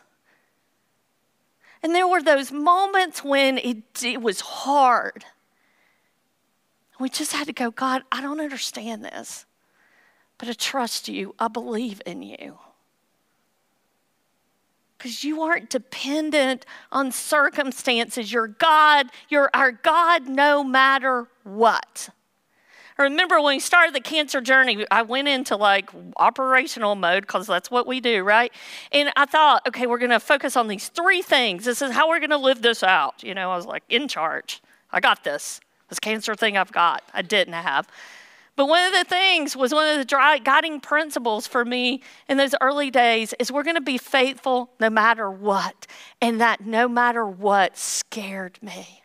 And 1.81 1.93
there 1.93 2.07
were 2.07 2.21
those 2.21 2.51
moments 2.51 3.23
when 3.23 3.57
it, 3.57 4.03
it 4.03 4.21
was 4.21 4.39
hard. 4.39 5.25
We 6.99 7.09
just 7.09 7.33
had 7.33 7.47
to 7.47 7.53
go, 7.53 7.71
God, 7.71 8.03
I 8.11 8.21
don't 8.21 8.39
understand 8.39 9.03
this 9.03 9.45
but 10.43 10.49
I 10.49 10.53
trust 10.55 11.07
you. 11.07 11.33
I 11.39 11.47
believe 11.47 12.01
in 12.05 12.21
you. 12.21 12.57
Because 14.97 15.23
you 15.23 15.41
aren't 15.41 15.69
dependent 15.69 16.65
on 16.91 17.13
circumstances. 17.13 18.29
You're 18.29 18.49
God. 18.49 19.07
You're 19.29 19.49
our 19.53 19.71
God 19.71 20.27
no 20.27 20.61
matter 20.61 21.27
what. 21.45 22.09
I 22.97 23.03
remember 23.03 23.37
when 23.39 23.55
we 23.55 23.59
started 23.61 23.95
the 23.95 24.01
cancer 24.01 24.41
journey, 24.41 24.85
I 24.91 25.03
went 25.03 25.29
into 25.29 25.55
like 25.55 25.89
operational 26.17 26.95
mode 26.95 27.21
because 27.21 27.47
that's 27.47 27.71
what 27.71 27.87
we 27.87 28.01
do, 28.01 28.21
right? 28.21 28.51
And 28.91 29.13
I 29.15 29.25
thought, 29.25 29.65
okay, 29.69 29.87
we're 29.87 29.97
going 29.97 30.11
to 30.11 30.19
focus 30.19 30.57
on 30.57 30.67
these 30.67 30.89
three 30.89 31.21
things. 31.21 31.63
This 31.63 31.81
is 31.81 31.93
how 31.93 32.09
we're 32.09 32.19
going 32.19 32.31
to 32.31 32.37
live 32.37 32.61
this 32.61 32.83
out. 32.83 33.23
You 33.23 33.33
know, 33.33 33.49
I 33.49 33.55
was 33.55 33.65
like 33.65 33.83
in 33.87 34.09
charge. 34.09 34.61
I 34.91 34.99
got 34.99 35.23
this. 35.23 35.61
This 35.87 35.99
cancer 35.99 36.35
thing 36.35 36.57
I've 36.57 36.73
got. 36.73 37.01
I 37.13 37.21
didn't 37.21 37.53
have. 37.53 37.87
But 38.55 38.67
one 38.67 38.85
of 38.85 38.93
the 38.93 39.03
things 39.03 39.55
was 39.55 39.73
one 39.73 39.87
of 39.87 40.07
the 40.07 40.39
guiding 40.43 40.79
principles 40.79 41.47
for 41.47 41.65
me 41.65 42.01
in 42.29 42.37
those 42.37 42.53
early 42.61 42.91
days 42.91 43.33
is 43.39 43.51
we're 43.51 43.63
going 43.63 43.75
to 43.75 43.81
be 43.81 43.97
faithful 43.97 44.69
no 44.79 44.89
matter 44.91 45.29
what. 45.29 45.87
And 46.21 46.39
that 46.39 46.61
no 46.61 46.87
matter 46.87 47.25
what 47.25 47.77
scared 47.77 48.59
me. 48.61 49.01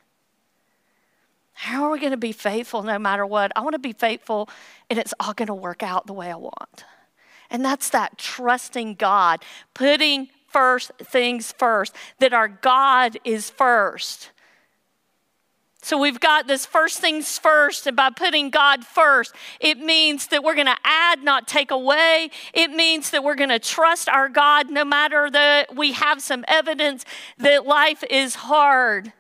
How 1.54 1.84
are 1.84 1.90
we 1.90 1.98
going 1.98 2.12
to 2.12 2.16
be 2.16 2.32
faithful 2.32 2.82
no 2.82 2.98
matter 2.98 3.26
what? 3.26 3.50
I 3.56 3.62
want 3.62 3.72
to 3.72 3.80
be 3.80 3.92
faithful 3.92 4.48
and 4.90 4.98
it's 4.98 5.14
all 5.18 5.32
going 5.32 5.48
to 5.48 5.54
work 5.54 5.82
out 5.82 6.06
the 6.06 6.12
way 6.12 6.30
I 6.30 6.36
want. 6.36 6.84
And 7.50 7.64
that's 7.64 7.88
that 7.90 8.18
trusting 8.18 8.94
God, 8.94 9.42
putting 9.74 10.28
first 10.46 10.92
things 11.02 11.52
first, 11.52 11.94
that 12.20 12.32
our 12.32 12.48
God 12.48 13.18
is 13.24 13.50
first. 13.50 14.30
So 15.88 15.96
we've 15.96 16.20
got 16.20 16.46
this 16.46 16.66
first 16.66 16.98
things 16.98 17.38
first, 17.38 17.86
and 17.86 17.96
by 17.96 18.10
putting 18.10 18.50
God 18.50 18.84
first, 18.84 19.34
it 19.58 19.78
means 19.78 20.26
that 20.26 20.44
we're 20.44 20.54
going 20.54 20.66
to 20.66 20.76
add, 20.84 21.22
not 21.24 21.48
take 21.48 21.70
away. 21.70 22.28
It 22.52 22.72
means 22.72 23.08
that 23.08 23.24
we're 23.24 23.34
going 23.34 23.48
to 23.48 23.58
trust 23.58 24.06
our 24.06 24.28
God 24.28 24.68
no 24.68 24.84
matter 24.84 25.30
that 25.30 25.74
we 25.74 25.92
have 25.92 26.20
some 26.20 26.44
evidence 26.46 27.06
that 27.38 27.64
life 27.64 28.04
is 28.10 28.34
hard. 28.34 29.14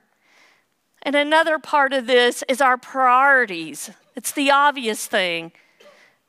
And 1.00 1.16
another 1.16 1.58
part 1.58 1.94
of 1.94 2.06
this 2.06 2.44
is 2.50 2.60
our 2.60 2.76
priorities. 2.76 3.90
It's 4.14 4.32
the 4.32 4.50
obvious 4.50 5.06
thing. 5.06 5.52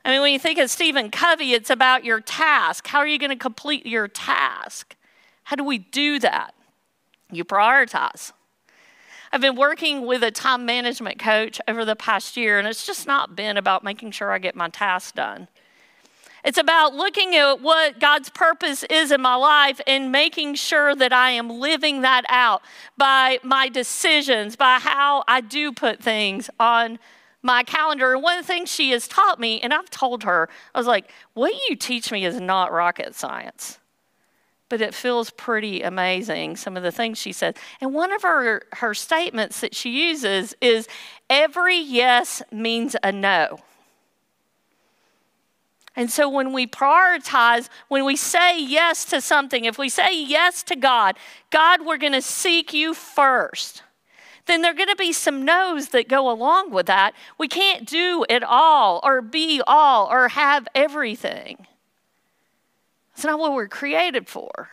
I 0.06 0.10
mean, 0.10 0.22
when 0.22 0.32
you 0.32 0.38
think 0.38 0.58
of 0.58 0.70
Stephen 0.70 1.10
Covey, 1.10 1.52
it's 1.52 1.68
about 1.68 2.02
your 2.02 2.22
task. 2.22 2.86
How 2.86 3.00
are 3.00 3.06
you 3.06 3.18
going 3.18 3.28
to 3.28 3.36
complete 3.36 3.84
your 3.84 4.08
task? 4.08 4.96
How 5.42 5.56
do 5.56 5.64
we 5.64 5.76
do 5.76 6.18
that? 6.20 6.54
You 7.30 7.44
prioritize. 7.44 8.32
I've 9.32 9.40
been 9.40 9.54
working 9.54 10.06
with 10.06 10.24
a 10.24 10.32
time 10.32 10.66
management 10.66 11.20
coach 11.20 11.60
over 11.68 11.84
the 11.84 11.94
past 11.94 12.36
year, 12.36 12.58
and 12.58 12.66
it's 12.66 12.84
just 12.84 13.06
not 13.06 13.36
been 13.36 13.56
about 13.56 13.84
making 13.84 14.10
sure 14.10 14.32
I 14.32 14.38
get 14.38 14.56
my 14.56 14.68
tasks 14.68 15.12
done. 15.12 15.46
It's 16.44 16.58
about 16.58 16.94
looking 16.94 17.36
at 17.36 17.60
what 17.60 18.00
God's 18.00 18.30
purpose 18.30 18.82
is 18.84 19.12
in 19.12 19.20
my 19.20 19.36
life 19.36 19.80
and 19.86 20.10
making 20.10 20.54
sure 20.56 20.96
that 20.96 21.12
I 21.12 21.30
am 21.30 21.48
living 21.48 22.00
that 22.00 22.24
out 22.28 22.62
by 22.96 23.38
my 23.44 23.68
decisions, 23.68 24.56
by 24.56 24.78
how 24.80 25.22
I 25.28 25.42
do 25.42 25.70
put 25.70 26.02
things 26.02 26.50
on 26.58 26.98
my 27.42 27.62
calendar. 27.62 28.14
And 28.14 28.22
one 28.22 28.42
things 28.42 28.70
she 28.70 28.90
has 28.90 29.06
taught 29.06 29.38
me, 29.38 29.60
and 29.60 29.72
I've 29.72 29.90
told 29.90 30.24
her, 30.24 30.48
I 30.74 30.78
was 30.78 30.86
like, 30.86 31.10
what 31.34 31.52
you 31.68 31.76
teach 31.76 32.10
me 32.10 32.24
is 32.24 32.40
not 32.40 32.72
rocket 32.72 33.14
science 33.14 33.79
but 34.70 34.80
it 34.80 34.94
feels 34.94 35.28
pretty 35.30 35.82
amazing, 35.82 36.56
some 36.56 36.76
of 36.76 36.82
the 36.82 36.92
things 36.92 37.18
she 37.18 37.32
said. 37.32 37.58
And 37.82 37.92
one 37.92 38.12
of 38.12 38.22
her, 38.22 38.62
her 38.74 38.94
statements 38.94 39.60
that 39.60 39.74
she 39.74 39.90
uses 39.90 40.54
is 40.62 40.88
every 41.28 41.76
yes 41.76 42.40
means 42.50 42.96
a 43.02 43.12
no. 43.12 43.58
And 45.96 46.08
so 46.08 46.30
when 46.30 46.52
we 46.52 46.68
prioritize, 46.68 47.68
when 47.88 48.04
we 48.04 48.14
say 48.14 48.62
yes 48.62 49.04
to 49.06 49.20
something, 49.20 49.64
if 49.64 49.76
we 49.76 49.88
say 49.88 50.18
yes 50.18 50.62
to 50.62 50.76
God, 50.76 51.16
God, 51.50 51.84
we're 51.84 51.98
going 51.98 52.12
to 52.12 52.22
seek 52.22 52.72
you 52.72 52.94
first, 52.94 53.82
then 54.46 54.62
there 54.62 54.70
are 54.70 54.74
going 54.74 54.88
to 54.88 54.96
be 54.96 55.12
some 55.12 55.44
no's 55.44 55.88
that 55.88 56.08
go 56.08 56.30
along 56.30 56.70
with 56.70 56.86
that. 56.86 57.12
We 57.38 57.48
can't 57.48 57.86
do 57.86 58.24
it 58.28 58.44
all 58.44 59.00
or 59.02 59.20
be 59.20 59.60
all 59.66 60.06
or 60.10 60.28
have 60.28 60.68
everything. 60.76 61.66
It's 63.20 63.26
not 63.26 63.38
what 63.38 63.52
we're 63.52 63.68
created 63.68 64.28
for. 64.28 64.70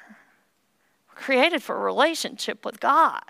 We're 1.09 1.21
created 1.21 1.61
for 1.61 1.75
a 1.75 1.79
relationship 1.79 2.63
with 2.63 2.79
God. 2.79 3.21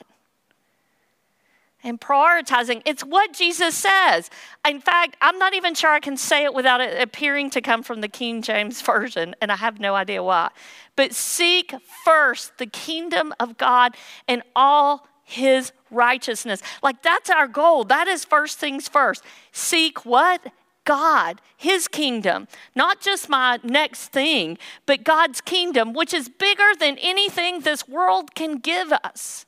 and 1.84 2.00
prioritizing. 2.00 2.84
It's 2.86 3.04
what 3.04 3.34
Jesus 3.34 3.74
says. 3.74 4.30
In 4.68 4.80
fact, 4.80 5.18
I'm 5.20 5.40
not 5.40 5.56
even 5.56 5.74
sure 5.74 5.90
I 5.90 6.00
can 6.00 6.18
say 6.18 6.44
it 6.44 6.54
without 6.54 6.82
it 6.82 7.02
appearing 7.02 7.50
to 7.52 7.62
come 7.62 7.82
from 7.82 8.02
the 8.02 8.08
King 8.08 8.44
James 8.44 8.80
Version, 8.84 9.36
and 9.42 9.52
I 9.52 9.56
have 9.56 9.80
no 9.80 9.96
idea 9.96 10.22
why. 10.22 10.52
But 10.96 11.16
seek 11.16 11.74
first 12.06 12.60
the 12.60 12.68
kingdom 12.68 13.34
of 13.40 13.58
God 13.58 13.96
and 14.28 14.44
all 14.56 15.08
his 15.24 15.72
righteousness. 15.90 16.62
Like 16.84 17.02
that's 17.02 17.32
our 17.32 17.48
goal. 17.48 17.86
That 17.86 18.08
is 18.08 18.24
first 18.24 18.60
things 18.60 18.88
first. 18.88 19.24
Seek 19.52 20.06
what? 20.06 20.46
God, 20.88 21.42
His 21.58 21.90
kingdom, 21.90 22.48
not 22.74 23.02
just 23.02 23.28
my 23.28 23.60
next 23.62 24.08
thing, 24.08 24.58
but 24.86 25.04
God's 25.04 25.42
kingdom, 25.42 25.94
which 25.94 26.14
is 26.14 26.30
bigger 26.30 26.72
than 26.80 26.98
anything 27.00 27.60
this 27.60 27.90
world 27.90 28.34
can 28.34 28.58
give 28.58 28.94
us. 29.04 29.46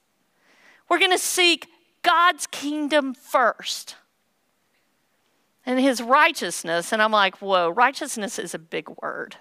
We're 0.89 0.99
going 0.99 1.11
to 1.11 1.17
seek 1.17 1.67
God's 2.01 2.45
kingdom 2.45 3.13
first 3.13 3.95
and 5.65 5.79
His 5.79 6.01
righteousness. 6.01 6.91
And 6.91 7.01
I'm 7.01 7.13
like, 7.13 7.37
whoa, 7.37 7.69
righteousness 7.69 8.37
is 8.37 8.53
a 8.53 8.59
big 8.59 8.89
word. 9.01 9.37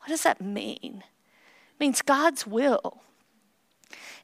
What 0.00 0.08
does 0.08 0.24
that 0.24 0.42
mean? 0.42 1.02
It 1.02 1.80
means 1.80 2.02
God's 2.02 2.46
will. 2.46 3.00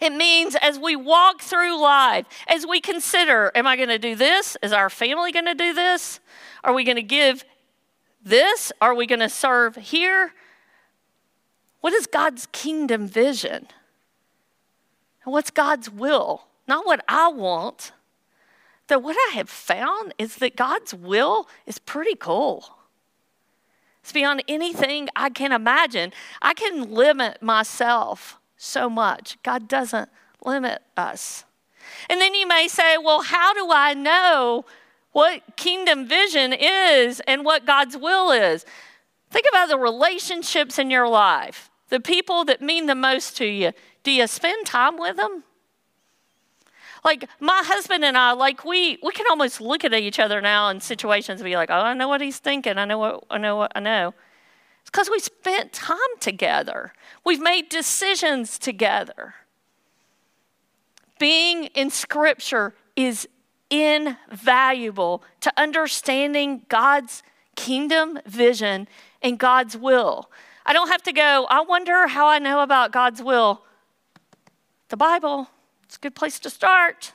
It 0.01 0.13
means 0.13 0.55
as 0.55 0.79
we 0.79 0.95
walk 0.95 1.41
through 1.41 1.81
life, 1.81 2.27
as 2.47 2.67
we 2.67 2.81
consider, 2.81 3.51
am 3.55 3.67
I 3.67 3.77
going 3.77 3.89
to 3.89 3.99
do 3.99 4.15
this? 4.15 4.57
Is 4.63 4.73
our 4.73 4.89
family 4.91 5.33
going 5.33 5.47
to 5.47 5.55
do 5.55 5.73
this? 5.73 6.21
Are 6.63 6.73
we 6.73 6.85
going 6.85 6.97
to 6.97 7.03
give 7.03 7.45
this? 8.23 8.73
Are 8.81 8.95
we 8.95 9.07
going 9.07 9.21
to 9.21 9.29
serve 9.29 9.77
here? 9.77 10.33
What 11.81 11.93
is 11.93 12.07
God's 12.07 12.47
kingdom 12.53 13.09
vision? 13.09 13.67
And 15.25 15.33
what's 15.33 15.51
God's 15.51 15.91
will? 15.91 16.47
Not 16.67 16.87
what 16.87 17.05
I 17.09 17.29
want. 17.29 17.93
That 18.87 19.03
what 19.03 19.17
I 19.31 19.35
have 19.35 19.51
found 19.51 20.15
is 20.17 20.37
that 20.37 20.57
God's 20.57 20.95
will 20.95 21.49
is 21.67 21.79
pretty 21.79 22.15
cool. 22.15 22.77
It's 24.03 24.13
beyond 24.13 24.43
anything 24.49 25.09
I 25.15 25.29
can 25.29 25.53
imagine. 25.53 26.13
I 26.41 26.55
can 26.55 26.91
limit 26.93 27.43
myself 27.43 28.38
so 28.59 28.91
much. 28.91 29.39
God 29.43 29.69
doesn't 29.69 30.11
limit 30.45 30.83
us. 30.97 31.45
And 32.11 32.21
then 32.21 32.35
you 32.35 32.47
may 32.47 32.69
say, 32.69 32.99
well, 32.99 33.23
how 33.23 33.55
do 33.55 33.69
I 33.73 33.95
know 33.95 34.67
what 35.13 35.57
kingdom 35.57 36.07
vision 36.07 36.53
is 36.53 37.21
and 37.27 37.45
what 37.45 37.65
God's 37.65 37.97
will 37.97 38.31
is? 38.31 38.67
Think 39.31 39.47
about 39.49 39.69
the 39.69 39.79
relationships 39.79 40.79
in 40.79 40.91
your 40.91 41.09
life, 41.09 41.71
the 41.89 42.01
people 42.01 42.45
that 42.45 42.61
mean 42.61 42.87
the 42.87 42.95
most 42.95 43.37
to 43.39 43.47
you. 43.47 43.73
Do 44.03 44.11
you 44.11 44.27
spend 44.27 44.67
time 44.67 44.99
with 44.99 45.17
them? 45.17 45.45
Like 47.05 47.29
my 47.41 47.63
husband 47.65 48.05
and 48.05 48.19
I, 48.19 48.33
like 48.33 48.65
we 48.65 48.99
we 49.03 49.13
can 49.13 49.27
almost 49.31 49.61
look 49.61 49.85
at 49.85 49.95
each 49.95 50.19
other 50.19 50.41
now 50.41 50.69
in 50.69 50.81
situations 50.81 51.41
and 51.41 51.47
be 51.47 51.57
like, 51.57 51.71
oh, 51.71 51.75
I 51.75 51.95
know 51.95 52.09
what 52.09 52.21
he's 52.21 52.39
thinking. 52.39 52.77
I 52.77 52.85
know 52.85 52.99
what 52.99 53.25
I 53.31 53.39
know 53.39 53.57
what 53.57 53.73
I 53.75 53.81
know. 53.81 54.15
It's 54.89 54.91
because 54.91 55.11
we 55.11 55.19
spent 55.19 55.75
time 55.75 55.99
together. 56.19 56.95
We've 57.23 57.43
made 57.43 57.69
decisions 57.69 58.59
together. 58.59 59.35
Being 61.19 61.65
in 61.75 61.91
Scripture 61.91 62.73
is 62.97 63.29
invaluable 63.69 65.23
to 65.43 65.53
understanding 65.59 66.63
God's 66.71 67.23
kingdom 67.55 68.19
vision 68.25 68.89
and 69.21 69.39
God's 69.39 69.77
will. 69.77 70.31
I 70.65 70.73
don't 70.73 70.89
have 70.89 71.03
to 71.03 71.13
go, 71.13 71.47
I 71.51 71.61
wonder 71.61 72.07
how 72.07 72.27
I 72.27 72.39
know 72.39 72.63
about 72.63 72.91
God's 72.91 73.23
will. 73.23 73.65
The 74.89 74.97
Bible, 74.97 75.49
it's 75.85 75.97
a 75.97 76.01
good 76.01 76.15
place 76.15 76.39
to 76.39 76.49
start 76.49 77.13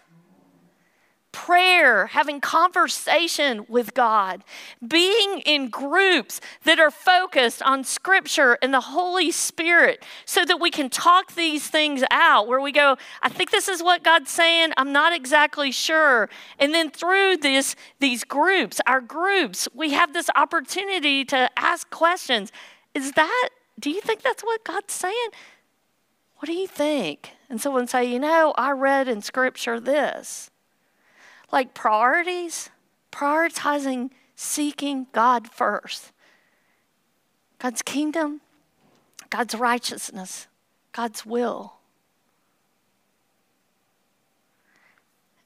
prayer, 1.34 2.08
having 2.08 2.40
conversation 2.40 3.66
with 3.68 3.94
God, 3.94 4.46
being 4.88 5.40
in 5.40 5.68
groups 5.68 6.40
that 6.64 6.80
are 6.80 6.92
focused 6.92 7.62
on 7.64 7.84
Scripture 7.84 8.58
and 8.62 8.74
the 8.74 8.80
Holy 8.80 9.32
Spirit 9.32 10.06
so 10.26 10.46
that 10.46 10.62
we 10.62 10.72
can 10.72 10.90
talk 10.90 11.34
these 11.34 11.68
things 11.68 12.04
out 12.12 12.48
where 12.48 12.62
we 12.62 12.72
go, 12.72 12.96
I 13.22 13.28
think 13.28 13.52
this 13.52 13.68
is 13.68 13.84
what 13.84 14.04
God's 14.04 14.32
saying, 14.32 14.72
I'm 14.78 14.94
not 14.94 15.12
exactly 15.14 15.72
sure. 15.72 16.30
And 16.60 16.74
then 16.74 16.90
through 16.90 17.38
this, 17.38 17.76
these 18.00 18.24
groups, 18.24 18.80
our 18.88 19.02
groups, 19.02 19.68
we 19.74 19.92
have 19.92 20.14
this 20.14 20.30
opportunity 20.36 21.26
to 21.26 21.50
ask 21.58 21.90
questions. 21.90 22.52
Is 22.94 23.12
that, 23.14 23.50
do 23.80 23.90
you 23.90 24.00
think 24.00 24.22
that's 24.22 24.44
what 24.44 24.64
God's 24.64 24.94
saying? 24.94 25.30
What 26.38 26.46
do 26.46 26.54
you 26.54 26.68
think? 26.68 27.32
And 27.50 27.60
someone 27.60 27.88
say, 27.88 28.06
you 28.06 28.20
know, 28.20 28.54
I 28.58 28.72
read 28.72 29.08
in 29.08 29.22
Scripture 29.22 29.80
this 29.80 30.52
like 31.54 31.76
priorities, 31.76 32.72
prioritizing 33.12 34.10
seeking 34.36 35.06
God 35.14 35.48
first. 35.48 36.12
God's 37.60 37.84
kingdom, 37.84 38.42
God's 39.30 39.54
righteousness, 39.54 40.48
God's 40.92 41.26
will. 41.26 41.76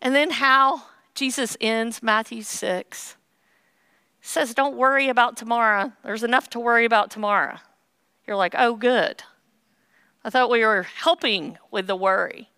And 0.01 0.15
then 0.15 0.31
how 0.31 0.83
Jesus 1.13 1.57
ends 1.59 2.01
Matthew 2.01 2.41
6 2.41 3.17
says, 4.21 4.53
Don't 4.53 4.77
worry 4.77 5.09
about 5.09 5.35
tomorrow. 5.35 5.91
There's 6.03 6.23
enough 6.23 6.49
to 6.51 6.59
worry 6.59 6.85
about 6.85 7.11
tomorrow. 7.11 7.57
You're 8.25 8.37
like, 8.37 8.55
Oh, 8.57 8.75
good. 8.75 9.23
I 10.23 10.29
thought 10.29 10.49
we 10.49 10.65
were 10.65 10.83
helping 10.83 11.57
with 11.69 11.87
the 11.87 11.95
worry. 11.97 12.49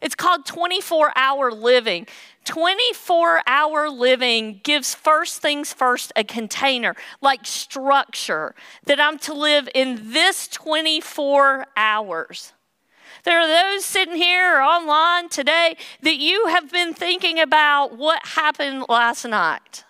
It's 0.00 0.14
called 0.14 0.46
24 0.46 1.12
hour 1.16 1.50
living. 1.50 2.06
24 2.44 3.42
hour 3.46 3.90
living 3.90 4.60
gives 4.62 4.94
first 4.94 5.42
things 5.42 5.72
first 5.72 6.12
a 6.16 6.24
container, 6.24 6.94
like 7.20 7.44
structure, 7.44 8.54
that 8.84 9.00
I'm 9.00 9.18
to 9.20 9.34
live 9.34 9.68
in 9.74 10.12
this 10.12 10.48
24 10.48 11.66
hours. 11.76 12.52
There 13.24 13.38
are 13.38 13.48
those 13.48 13.84
sitting 13.84 14.16
here 14.16 14.58
or 14.58 14.62
online 14.62 15.28
today 15.28 15.76
that 16.02 16.16
you 16.16 16.46
have 16.46 16.70
been 16.70 16.94
thinking 16.94 17.38
about 17.40 17.96
what 17.96 18.24
happened 18.24 18.86
last 18.88 19.24
night. 19.24 19.84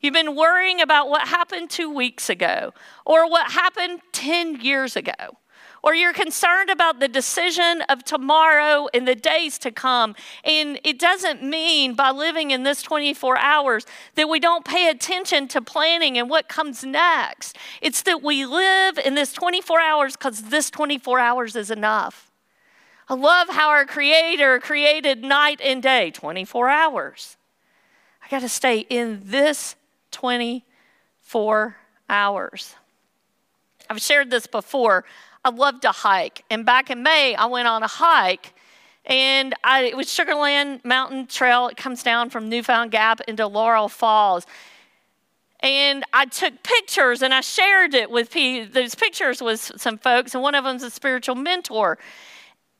You've 0.00 0.14
been 0.14 0.34
worrying 0.34 0.80
about 0.80 1.10
what 1.10 1.28
happened 1.28 1.68
two 1.68 1.92
weeks 1.92 2.30
ago 2.30 2.72
or 3.04 3.28
what 3.28 3.52
happened 3.52 4.00
10 4.12 4.62
years 4.62 4.96
ago 4.96 5.36
or 5.82 5.94
you're 5.94 6.12
concerned 6.12 6.70
about 6.70 7.00
the 7.00 7.08
decision 7.08 7.82
of 7.88 8.04
tomorrow 8.04 8.88
and 8.92 9.06
the 9.06 9.14
days 9.14 9.58
to 9.58 9.70
come. 9.70 10.14
And 10.44 10.78
it 10.84 10.98
doesn't 10.98 11.42
mean 11.42 11.94
by 11.94 12.10
living 12.10 12.50
in 12.50 12.62
this 12.62 12.82
24 12.82 13.38
hours 13.38 13.86
that 14.14 14.28
we 14.28 14.40
don't 14.40 14.64
pay 14.64 14.88
attention 14.88 15.48
to 15.48 15.62
planning 15.62 16.18
and 16.18 16.28
what 16.28 16.48
comes 16.48 16.84
next. 16.84 17.56
It's 17.80 18.02
that 18.02 18.22
we 18.22 18.44
live 18.44 18.98
in 18.98 19.14
this 19.14 19.32
24 19.32 19.80
hours 19.80 20.16
because 20.16 20.42
this 20.42 20.70
24 20.70 21.18
hours 21.18 21.56
is 21.56 21.70
enough. 21.70 22.30
I 23.08 23.14
love 23.14 23.48
how 23.48 23.70
our 23.70 23.86
Creator 23.86 24.60
created 24.60 25.24
night 25.24 25.60
and 25.60 25.82
day, 25.82 26.12
24 26.12 26.68
hours. 26.68 27.36
I 28.24 28.28
got 28.28 28.42
to 28.42 28.48
stay 28.48 28.86
in 28.88 29.22
this 29.24 29.74
24 30.12 31.76
hours. 32.08 32.76
I've 33.88 34.00
shared 34.00 34.30
this 34.30 34.46
before. 34.46 35.04
I 35.44 35.50
love 35.50 35.80
to 35.80 35.90
hike. 35.90 36.44
And 36.50 36.66
back 36.66 36.90
in 36.90 37.02
May, 37.02 37.34
I 37.34 37.46
went 37.46 37.68
on 37.68 37.82
a 37.82 37.86
hike. 37.86 38.54
And 39.06 39.54
I, 39.64 39.84
it 39.84 39.96
was 39.96 40.06
Sugarland 40.06 40.84
Mountain 40.84 41.26
Trail. 41.26 41.68
It 41.68 41.76
comes 41.76 42.02
down 42.02 42.30
from 42.30 42.48
Newfound 42.48 42.90
Gap 42.90 43.20
into 43.22 43.46
Laurel 43.46 43.88
Falls. 43.88 44.46
And 45.60 46.04
I 46.12 46.26
took 46.26 46.62
pictures 46.62 47.22
and 47.22 47.34
I 47.34 47.40
shared 47.40 47.94
it 47.94 48.10
with 48.10 48.30
people. 48.30 48.72
Those 48.72 48.94
pictures 48.94 49.42
with 49.42 49.72
some 49.76 49.98
folks, 49.98 50.34
and 50.34 50.42
one 50.42 50.54
of 50.54 50.64
them's 50.64 50.82
a 50.82 50.90
spiritual 50.90 51.34
mentor. 51.34 51.98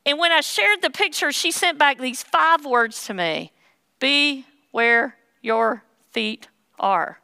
And 0.05 0.17
when 0.17 0.31
I 0.31 0.41
shared 0.41 0.81
the 0.81 0.89
picture, 0.89 1.31
she 1.31 1.51
sent 1.51 1.77
back 1.77 1.99
these 1.99 2.23
five 2.23 2.65
words 2.65 3.05
to 3.05 3.13
me 3.13 3.51
Be 3.99 4.45
where 4.71 5.15
your 5.41 5.83
feet 6.11 6.47
are. 6.79 7.20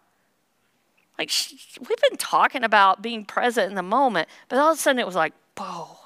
Like, 1.18 1.32
we've 1.80 2.02
been 2.10 2.18
talking 2.18 2.64
about 2.64 3.02
being 3.02 3.26
present 3.26 3.70
in 3.70 3.76
the 3.76 3.84
moment, 3.84 4.30
but 4.50 4.60
all 4.60 4.72
of 4.72 4.78
a 4.78 4.82
sudden 4.82 5.00
it 5.00 5.06
was 5.06 5.16
like, 5.16 5.34
whoa. 5.58 5.98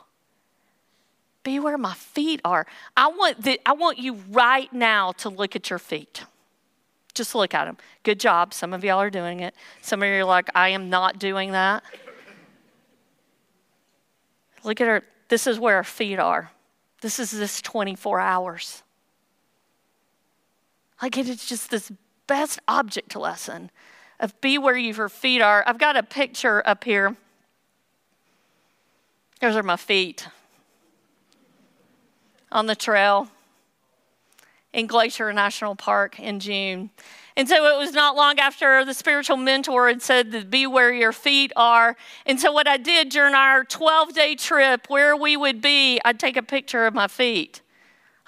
Be 1.43 1.59
where 1.59 1.77
my 1.77 1.93
feet 1.93 2.39
are. 2.45 2.67
I 2.95 3.07
want, 3.07 3.43
the, 3.43 3.59
I 3.65 3.73
want 3.73 3.97
you 3.97 4.13
right 4.29 4.71
now 4.71 5.11
to 5.13 5.29
look 5.29 5.55
at 5.55 5.69
your 5.69 5.79
feet. 5.79 6.23
Just 7.13 7.35
look 7.35 7.53
at 7.53 7.65
them. 7.65 7.77
Good 8.03 8.19
job. 8.19 8.53
Some 8.53 8.73
of 8.73 8.83
y'all 8.83 9.01
are 9.01 9.09
doing 9.09 9.41
it. 9.41 9.53
Some 9.81 10.01
of 10.01 10.07
you 10.07 10.21
are 10.21 10.25
like, 10.25 10.49
I 10.55 10.69
am 10.69 10.89
not 10.89 11.19
doing 11.19 11.51
that. 11.51 11.83
Look 14.63 14.79
at 14.79 14.87
her. 14.87 15.03
This 15.27 15.47
is 15.47 15.59
where 15.59 15.77
her 15.77 15.83
feet 15.83 16.19
are. 16.19 16.51
This 17.01 17.19
is 17.19 17.31
this 17.31 17.61
24 17.61 18.19
hours. 18.19 18.83
Like 21.01 21.17
it 21.17 21.27
is 21.27 21.45
just 21.45 21.71
this 21.71 21.91
best 22.27 22.59
object 22.67 23.15
lesson 23.15 23.71
of 24.21 24.39
be 24.39 24.57
where 24.57 24.77
your 24.77 25.09
feet 25.09 25.41
are. 25.41 25.63
I've 25.67 25.79
got 25.79 25.97
a 25.97 26.03
picture 26.03 26.61
up 26.65 26.83
here. 26.85 27.17
Those 29.41 29.55
are 29.55 29.63
my 29.63 29.75
feet 29.75 30.27
on 32.51 32.67
the 32.67 32.75
trail. 32.75 33.27
in 34.73 34.87
Glacier 34.87 35.33
National 35.33 35.75
Park 35.75 36.17
in 36.17 36.39
June. 36.39 36.91
And 37.35 37.49
so 37.49 37.55
it 37.65 37.77
was 37.77 37.93
not 37.93 38.15
long 38.15 38.39
after 38.39 38.85
the 38.85 38.93
spiritual 38.93 39.35
mentor 39.35 39.89
had 39.89 40.01
said 40.01 40.31
to 40.31 40.45
be 40.45 40.65
where 40.65 40.93
your 40.93 41.11
feet 41.11 41.51
are. 41.57 41.97
And 42.25 42.39
so 42.39 42.53
what 42.53 42.67
I 42.67 42.77
did 42.77 43.09
during 43.09 43.33
our 43.33 43.65
12 43.65 44.13
day 44.13 44.35
trip, 44.35 44.89
where 44.89 45.15
we 45.15 45.35
would 45.35 45.61
be, 45.61 45.99
I'd 46.05 46.19
take 46.19 46.37
a 46.37 46.43
picture 46.43 46.85
of 46.85 46.93
my 46.93 47.07
feet. 47.07 47.61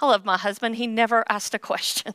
I 0.01 0.07
love 0.07 0.25
my 0.25 0.37
husband. 0.37 0.75
He 0.75 0.87
never 0.87 1.23
asked 1.29 1.53
a 1.53 1.59
question. 1.71 2.13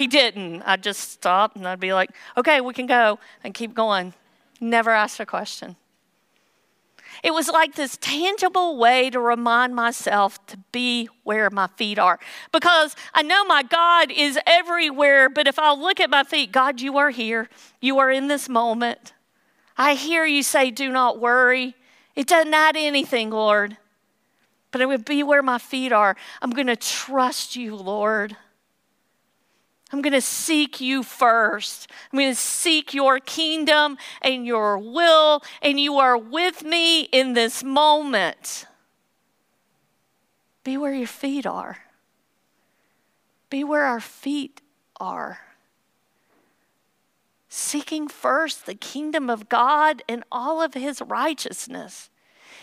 He 0.00 0.06
didn't. 0.06 0.62
I'd 0.62 0.82
just 0.82 1.10
stop 1.10 1.56
and 1.56 1.68
I'd 1.68 1.78
be 1.78 1.92
like, 1.92 2.08
okay, 2.34 2.62
we 2.62 2.72
can 2.72 2.86
go 2.86 3.18
and 3.44 3.52
keep 3.52 3.74
going. 3.74 4.14
Never 4.58 4.88
asked 4.88 5.20
a 5.20 5.26
question. 5.26 5.76
It 7.22 7.34
was 7.34 7.48
like 7.50 7.74
this 7.74 7.98
tangible 8.00 8.78
way 8.78 9.10
to 9.10 9.20
remind 9.20 9.74
myself 9.74 10.44
to 10.46 10.56
be 10.72 11.10
where 11.22 11.50
my 11.50 11.66
feet 11.66 11.98
are. 11.98 12.18
Because 12.50 12.96
I 13.12 13.20
know 13.20 13.44
my 13.44 13.62
God 13.62 14.10
is 14.10 14.38
everywhere, 14.46 15.28
but 15.28 15.46
if 15.46 15.58
I 15.58 15.74
look 15.74 16.00
at 16.00 16.08
my 16.08 16.24
feet, 16.24 16.50
God, 16.50 16.80
you 16.80 16.96
are 16.96 17.10
here. 17.10 17.50
You 17.82 17.98
are 17.98 18.10
in 18.10 18.28
this 18.28 18.48
moment. 18.48 19.12
I 19.76 19.92
hear 19.92 20.24
you 20.24 20.42
say, 20.42 20.70
do 20.70 20.90
not 20.90 21.20
worry. 21.20 21.74
It 22.16 22.26
doesn't 22.26 22.54
add 22.54 22.74
anything, 22.74 23.28
Lord. 23.28 23.76
But 24.70 24.80
it 24.80 24.88
would 24.88 25.04
be 25.04 25.22
where 25.22 25.42
my 25.42 25.58
feet 25.58 25.92
are. 25.92 26.16
I'm 26.40 26.52
going 26.52 26.68
to 26.68 26.76
trust 26.76 27.54
you, 27.54 27.76
Lord. 27.76 28.34
I'm 29.92 30.02
going 30.02 30.12
to 30.12 30.20
seek 30.20 30.80
you 30.80 31.02
first. 31.02 31.90
I'm 32.12 32.18
going 32.18 32.30
to 32.30 32.40
seek 32.40 32.94
your 32.94 33.18
kingdom 33.18 33.98
and 34.22 34.46
your 34.46 34.78
will, 34.78 35.42
and 35.62 35.80
you 35.80 35.98
are 35.98 36.16
with 36.16 36.62
me 36.62 37.02
in 37.02 37.32
this 37.32 37.64
moment. 37.64 38.66
Be 40.62 40.76
where 40.76 40.94
your 40.94 41.06
feet 41.06 41.46
are. 41.46 41.78
Be 43.48 43.64
where 43.64 43.84
our 43.84 44.00
feet 44.00 44.60
are. 45.00 45.40
Seeking 47.48 48.06
first 48.06 48.66
the 48.66 48.74
kingdom 48.74 49.28
of 49.28 49.48
God 49.48 50.02
and 50.08 50.22
all 50.30 50.62
of 50.62 50.74
his 50.74 51.02
righteousness 51.02 52.09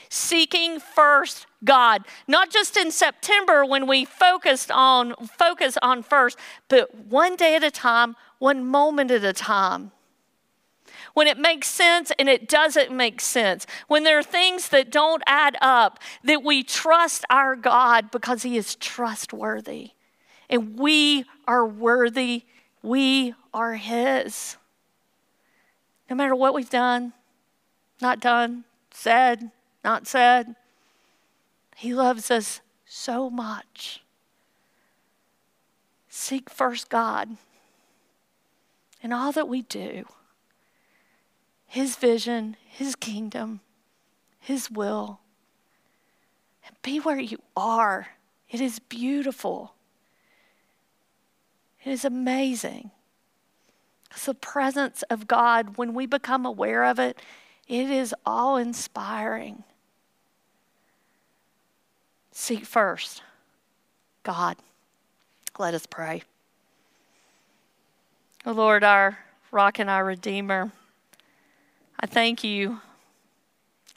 seeking 0.09 0.79
first 0.79 1.45
God. 1.63 2.05
Not 2.27 2.51
just 2.51 2.77
in 2.77 2.91
September 2.91 3.65
when 3.65 3.87
we 3.87 4.05
focused 4.05 4.71
on 4.71 5.15
focus 5.37 5.77
on 5.81 6.03
first, 6.03 6.37
but 6.67 6.93
one 6.93 7.35
day 7.35 7.55
at 7.55 7.63
a 7.63 7.71
time, 7.71 8.15
one 8.39 8.65
moment 8.65 9.11
at 9.11 9.23
a 9.23 9.33
time. 9.33 9.91
When 11.13 11.27
it 11.27 11.39
makes 11.39 11.67
sense 11.67 12.11
and 12.19 12.29
it 12.29 12.47
doesn't 12.47 12.91
make 12.91 13.21
sense. 13.21 13.65
When 13.87 14.03
there 14.03 14.19
are 14.19 14.23
things 14.23 14.69
that 14.69 14.91
don't 14.91 15.23
add 15.25 15.57
up, 15.61 15.99
that 16.23 16.43
we 16.43 16.63
trust 16.63 17.25
our 17.29 17.55
God 17.55 18.11
because 18.11 18.43
He 18.43 18.55
is 18.55 18.75
trustworthy. 18.75 19.91
And 20.49 20.77
we 20.77 21.25
are 21.47 21.65
worthy. 21.65 22.43
We 22.83 23.33
are 23.53 23.73
His. 23.73 24.57
No 26.09 26.15
matter 26.15 26.35
what 26.35 26.53
we've 26.53 26.69
done, 26.69 27.13
not 27.99 28.19
done, 28.19 28.63
said, 28.91 29.51
not 29.87 30.05
said. 30.05 30.53
He 31.77 31.93
loves 31.93 32.29
us 32.29 32.59
so 32.85 33.29
much. 33.29 34.03
Seek 36.09 36.49
first 36.49 36.89
God 36.89 37.37
in 39.01 39.13
all 39.13 39.31
that 39.31 39.47
we 39.47 39.61
do 39.61 40.03
His 41.65 41.95
vision, 41.95 42.57
His 42.65 42.97
kingdom, 42.97 43.61
His 44.41 44.69
will. 44.69 45.21
And 46.65 46.75
be 46.81 46.99
where 46.99 47.19
you 47.19 47.37
are. 47.55 48.09
It 48.49 48.59
is 48.59 48.79
beautiful. 48.79 49.73
It 51.85 51.91
is 51.91 52.03
amazing. 52.03 52.91
It's 54.11 54.25
the 54.25 54.33
presence 54.33 55.01
of 55.03 55.27
God, 55.27 55.77
when 55.77 55.93
we 55.93 56.07
become 56.07 56.45
aware 56.45 56.83
of 56.83 56.99
it, 56.99 57.21
it 57.69 57.89
is 57.89 58.13
all 58.25 58.57
inspiring. 58.57 59.63
Seek 62.39 62.65
first 62.65 63.23
God. 64.21 64.57
Let 65.57 65.73
us 65.73 65.87
pray. 65.87 66.21
Oh 68.45 68.51
Lord, 68.51 68.83
our 68.83 69.17
rock 69.51 69.79
and 69.79 69.89
our 69.89 70.05
redeemer, 70.05 70.71
I 71.99 72.05
thank 72.05 72.43
you. 72.43 72.79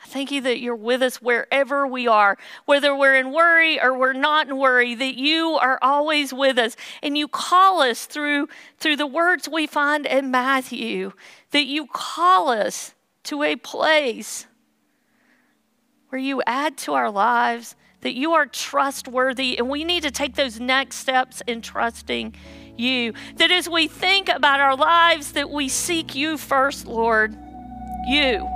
I 0.02 0.06
thank 0.06 0.30
you 0.30 0.40
that 0.40 0.58
you're 0.58 0.74
with 0.74 1.02
us 1.02 1.20
wherever 1.20 1.86
we 1.86 2.08
are, 2.08 2.38
whether 2.64 2.96
we're 2.96 3.16
in 3.16 3.30
worry 3.30 3.78
or 3.78 3.96
we're 3.96 4.14
not 4.14 4.48
in 4.48 4.56
worry, 4.56 4.94
that 4.94 5.16
you 5.16 5.58
are 5.60 5.78
always 5.82 6.32
with 6.32 6.58
us. 6.58 6.76
And 7.02 7.18
you 7.18 7.28
call 7.28 7.82
us 7.82 8.06
through, 8.06 8.48
through 8.78 8.96
the 8.96 9.06
words 9.06 9.50
we 9.50 9.66
find 9.66 10.06
in 10.06 10.30
Matthew, 10.30 11.12
that 11.50 11.66
you 11.66 11.86
call 11.86 12.48
us 12.48 12.94
to 13.24 13.42
a 13.42 13.56
place 13.56 14.46
where 16.08 16.20
you 16.20 16.42
add 16.46 16.78
to 16.78 16.94
our 16.94 17.10
lives 17.10 17.76
that 18.02 18.14
you 18.14 18.32
are 18.32 18.46
trustworthy, 18.46 19.58
and 19.58 19.68
we 19.68 19.84
need 19.84 20.02
to 20.02 20.10
take 20.10 20.34
those 20.34 20.58
next 20.58 20.96
steps 20.96 21.42
in 21.46 21.60
trusting 21.60 22.34
you. 22.76 23.12
That 23.36 23.50
as 23.50 23.68
we 23.68 23.88
think 23.88 24.28
about 24.28 24.60
our 24.60 24.76
lives, 24.76 25.32
that 25.32 25.50
we 25.50 25.68
seek 25.68 26.14
you 26.14 26.38
first, 26.38 26.86
Lord. 26.86 27.36
You. 28.08 28.48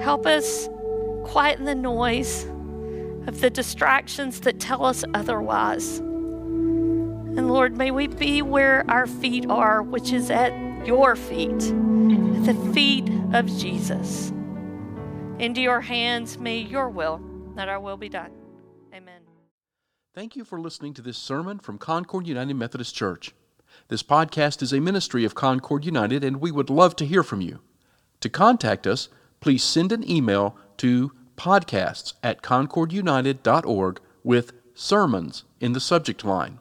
Help 0.00 0.26
us 0.26 0.68
quieten 1.24 1.64
the 1.64 1.74
noise 1.74 2.44
of 3.26 3.40
the 3.40 3.50
distractions 3.50 4.40
that 4.40 4.60
tell 4.60 4.84
us 4.84 5.04
otherwise. 5.12 5.98
And 5.98 7.48
Lord, 7.48 7.76
may 7.76 7.90
we 7.90 8.06
be 8.06 8.40
where 8.40 8.84
our 8.88 9.06
feet 9.06 9.46
are, 9.50 9.82
which 9.82 10.12
is 10.12 10.30
at 10.30 10.52
your 10.86 11.14
feet, 11.16 11.50
at 11.50 12.46
the 12.46 12.70
feet 12.72 13.08
of 13.34 13.46
Jesus. 13.46 14.32
Into 15.38 15.60
your 15.60 15.80
hands 15.80 16.36
may 16.36 16.58
your 16.58 16.88
will, 16.88 17.20
that 17.54 17.68
our 17.68 17.78
will 17.78 17.96
be 17.96 18.08
done. 18.08 18.32
Amen. 18.92 19.20
Thank 20.12 20.34
you 20.34 20.44
for 20.44 20.60
listening 20.60 20.94
to 20.94 21.02
this 21.02 21.16
sermon 21.16 21.60
from 21.60 21.78
Concord 21.78 22.26
United 22.26 22.54
Methodist 22.54 22.96
Church. 22.96 23.32
This 23.86 24.02
podcast 24.02 24.62
is 24.62 24.72
a 24.72 24.80
ministry 24.80 25.24
of 25.24 25.36
Concord 25.36 25.84
United, 25.84 26.24
and 26.24 26.40
we 26.40 26.50
would 26.50 26.70
love 26.70 26.96
to 26.96 27.06
hear 27.06 27.22
from 27.22 27.40
you. 27.40 27.60
To 28.20 28.28
contact 28.28 28.84
us, 28.84 29.08
please 29.38 29.62
send 29.62 29.92
an 29.92 30.08
email 30.10 30.56
to 30.78 31.12
podcasts 31.36 32.14
at 32.20 32.42
concordunited.org 32.42 34.00
with 34.24 34.52
sermons 34.74 35.44
in 35.60 35.72
the 35.72 35.80
subject 35.80 36.24
line. 36.24 36.58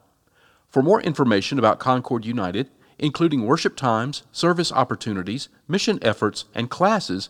For 0.67 0.83
more 0.83 1.01
information 1.01 1.57
about 1.57 1.79
Concord 1.79 2.25
United, 2.25 2.69
including 2.99 3.45
worship 3.45 3.75
times, 3.75 4.21
service 4.31 4.71
opportunities, 4.71 5.49
mission 5.67 5.97
efforts, 6.03 6.45
and 6.53 6.69
classes, 6.69 7.29